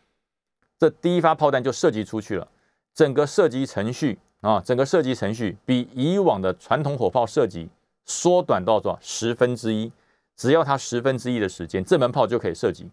[0.78, 2.48] 这第一发炮弹就射击出去了。
[2.94, 7.66] 整个射击程序啊，整个射击程序比以往的传统火炮射击
[8.04, 9.90] 缩短到多少十分之一？
[10.36, 12.90] 只要它十分之一的时间，这门炮就可以射击。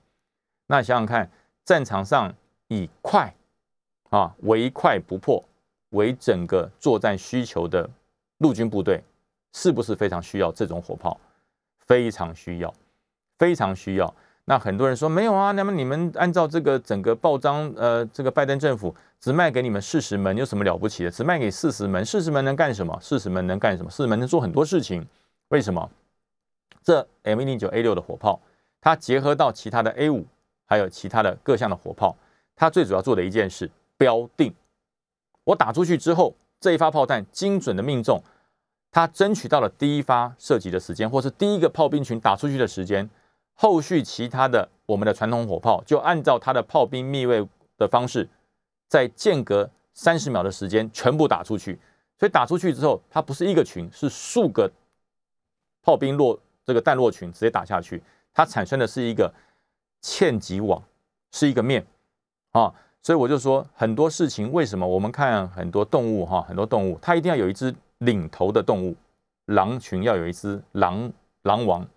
[0.68, 1.30] 那想想看，
[1.66, 2.34] 战场上
[2.70, 3.36] 以快
[4.12, 5.44] 啊为快不破
[5.90, 7.90] 为整个作战需求的
[8.38, 9.04] 陆军部队，
[9.52, 11.20] 是不是非常需要这种火炮？
[11.80, 12.74] 非常需要，
[13.38, 14.16] 非常需要。
[14.46, 21.12] 那很多人说没有啊，那么你们按照这个整个报章，呃，这个拜登政府只卖给你们四十门，有什么了不起的？
[21.12, 22.98] 只卖给四十门，四十门能干什么？
[23.02, 23.90] 四十门能干什么？
[23.90, 25.08] 四十门能做很多事情。
[25.50, 25.90] 为什么？
[26.84, 28.42] 这 M 一零九 A 六的火炮，
[28.82, 30.26] 它结合到其他的 A 五，
[30.66, 32.18] 还有其他的各项的火炮，
[32.56, 34.52] 它最主要做的一件事，标定。
[35.44, 38.22] 我打出去之后，这一发炮弹精准的命中，
[38.92, 43.08] 它争取到了第一发射击的时间，或是第一个炮兵群打出去的时间。
[43.62, 47.48] 后续其他的我们的传统火炮就按照它的炮兵密位
[47.78, 48.28] 的方式，
[48.88, 51.78] 在间隔三十秒的时间全部打出去。
[52.18, 54.68] 所以打出去之后，它不是一个群，是数个
[55.84, 58.02] 炮兵落这个弹落群直接打下去，
[58.34, 59.32] 它产生的是一个
[60.02, 60.84] 嵌击网，
[61.32, 61.86] 是一个面
[62.54, 62.74] 啊。
[63.04, 68.96] 所以我就说很多事情，为什么我们看很多动物哈，很多动物它一定要有一只领头的动物，
[69.46, 71.88] 狼群要有一只狼狼王。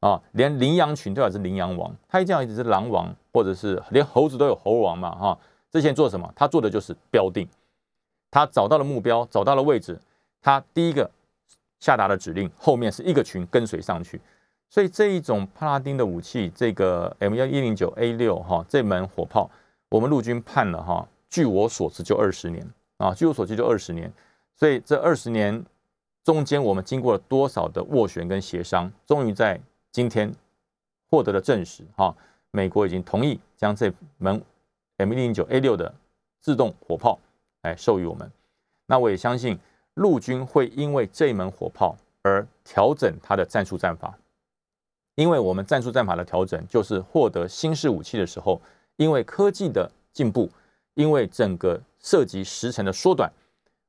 [0.00, 5.38] 啊，连羚羊群都要是羚羊王，他一定要一直是狼王，或者是连猴子都有猴王嘛，哈。
[5.70, 6.32] 之前做什么？
[6.34, 7.46] 他做的就是标定，
[8.30, 10.00] 他找到了目标，找到了位置，
[10.40, 11.10] 他第一个
[11.80, 14.20] 下达的指令，后面是一个群跟随上去。
[14.70, 19.50] 所以这一种帕拉丁的武器，这个 M 幺一零九 A 六哈，这门火炮，
[19.90, 22.66] 我们陆军判了哈，据我所知就二十年
[22.98, 24.12] 啊，据我所知就二十年。
[24.54, 25.62] 所以这二十年
[26.24, 29.60] 中间，我们经过了多少的斡旋跟协商，终于在。
[29.98, 30.32] 今天
[31.10, 32.14] 获得了证实，哈，
[32.52, 34.40] 美国已经同意将这门
[34.98, 35.92] M 一零九 A 六的
[36.38, 37.18] 自动火炮
[37.62, 38.30] 来授予我们。
[38.86, 39.58] 那我也相信
[39.94, 44.16] 陆军会因为这门火炮而调整它的战术战法，
[45.16, 48.62] 因为我们战术战法的调整就是获得新式武器的时候，
[48.98, 50.48] 因为科技的进步，
[50.94, 53.28] 因为整个涉及时程的缩短，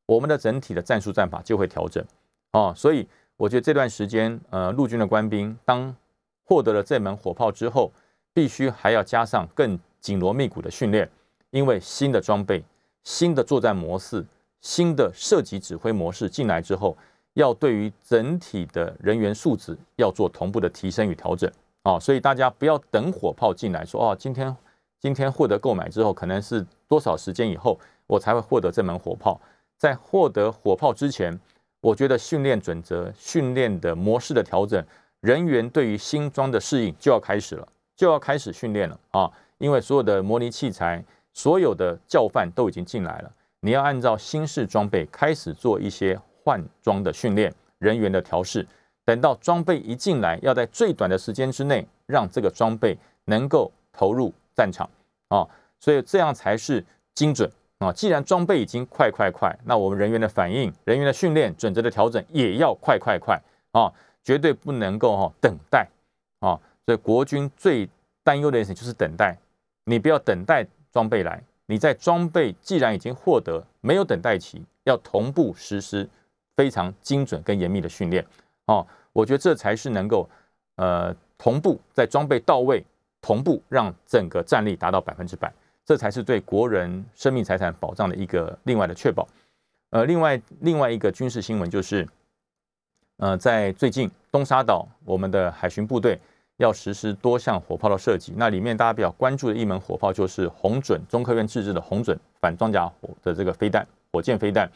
[0.08, 2.04] 我们的整体的战术战法就会调整，
[2.50, 3.08] 啊，所以。
[3.40, 5.96] 我觉得这段时间，呃，陆军的官兵当
[6.44, 7.90] 获得了这门火炮之后，
[8.34, 11.10] 必须还要加上更紧锣密鼓的训练，
[11.52, 12.62] 因为新的装备、
[13.06, 14.26] 新的作战模式、
[14.60, 16.98] 新的射击指挥模式进来之后，
[17.36, 21.50] 要对于整体的人员素质要做同步的提升与调整
[21.84, 21.98] 啊。
[21.98, 24.54] 所以大家不要等火炮进来，说哦，今天
[25.00, 29.40] 今天获得购买之后，可能是多少时间以后我才会获得这门火炮，
[29.78, 31.40] 在获得火炮之前。
[31.82, 34.84] 我觉得训练准则、训练的模式的调整，
[35.22, 39.32] 人员对于新装的适应就要开始了，就要开始训练了啊！
[39.58, 41.04] 因为所有的模拟器材、
[41.34, 48.66] 所有的教范都已经进来了，你要按照新式装备开始做一些换装的训练、人员的调试。
[49.06, 54.90] 等到装备一进来，要在最短的时间之内让这个装备能够投入战场
[55.30, 55.48] 啊！
[55.80, 57.50] 所以这样才是精准。
[57.80, 65.88] 啊，既然装备已经快快快，那我们人员的反应、人员的训练准则的调整也要快快快啊，绝对不能够哈等待
[66.42, 66.60] 啊。
[66.86, 67.90] 所以国军最
[68.22, 69.38] 担忧的一件事就是等待，
[69.86, 76.10] 你不要等待装备来，你在装备既然已经获得，没有等待期，要同步实施
[76.58, 78.26] 非常精准跟严密的训练
[78.66, 78.86] 啊。
[79.14, 80.30] 我觉得这才是能够
[80.76, 82.84] 呃同步在装备到位，
[83.22, 85.50] 同步让整个战力达到百分之百。
[85.90, 89.28] 这才是对国人生命财产保障的一个另外的确保。
[89.90, 92.08] 呃，另外另外一个军事新闻就是，
[93.18, 96.20] 呃，在最近东沙岛，我们的海巡部队
[96.58, 98.36] 要实施多项火炮的设计。
[98.38, 104.72] 那里面大家比较关注的一门火炮就是红准中科院自制的红准反装甲火的这个飞弹，火箭飞弹。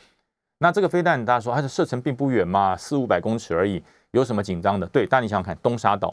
[0.58, 4.88] 那这个飞弹大家说它的射程并不远嘛，四五百公尺而已，有什么紧张的？
[4.88, 6.12] 对，但你想想看，东沙岛，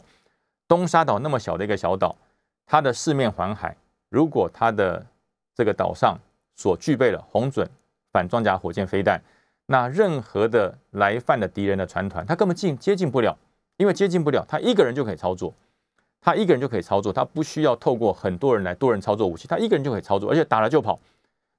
[0.67, 2.15] 东沙岛那么小的一个小岛，
[2.67, 3.75] 它的四面环海。
[4.11, 5.03] 如果它的
[5.55, 6.19] 这个岛上
[6.55, 7.67] 所具备了红准
[8.11, 9.19] 反装甲火箭飞弹，
[9.67, 13.35] 那任何的来犯的敌人的船团，他根本近接近不了，
[13.77, 15.53] 因为接近不了，他一个人就可以操作，
[16.19, 20.99] 他一个人就可以操作，他不需要透过很多人来多人操作武器，他一个人就可以操作，而且打了就跑。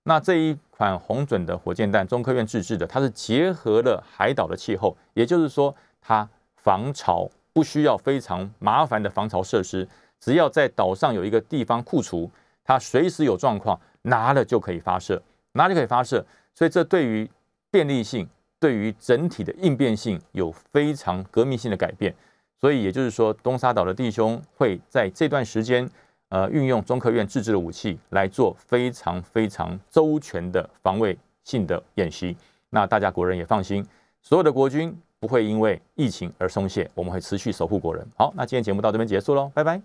[0.05, 9.88] 那这一款红准的火箭弹，中科院自制的，它是结合了海岛的气候，也就是说，它防潮不需要非常麻烦的防潮设施，
[10.20, 12.30] 只要在岛上有一个地方库存。
[12.65, 16.25] 它随时有状况，拿了就可以发射，拿就可以发射。
[16.55, 17.29] 所以这对于
[17.71, 18.29] 便利性、
[18.61, 22.15] 对于整体的应变性有非常革命性的改变。
[22.61, 25.89] 所以也就是说，东沙岛的弟兄会在这段时间，
[26.29, 32.37] 呃，运用中科院自制的武器来做非常非常周全的防卫性的演习。
[32.71, 33.85] 那大家国人也放心，
[34.21, 38.07] 所有的国军不会因为疫情而松懈，我们会持续守护国人。
[38.17, 39.81] 好，那今天节目到这边结束喽，拜拜。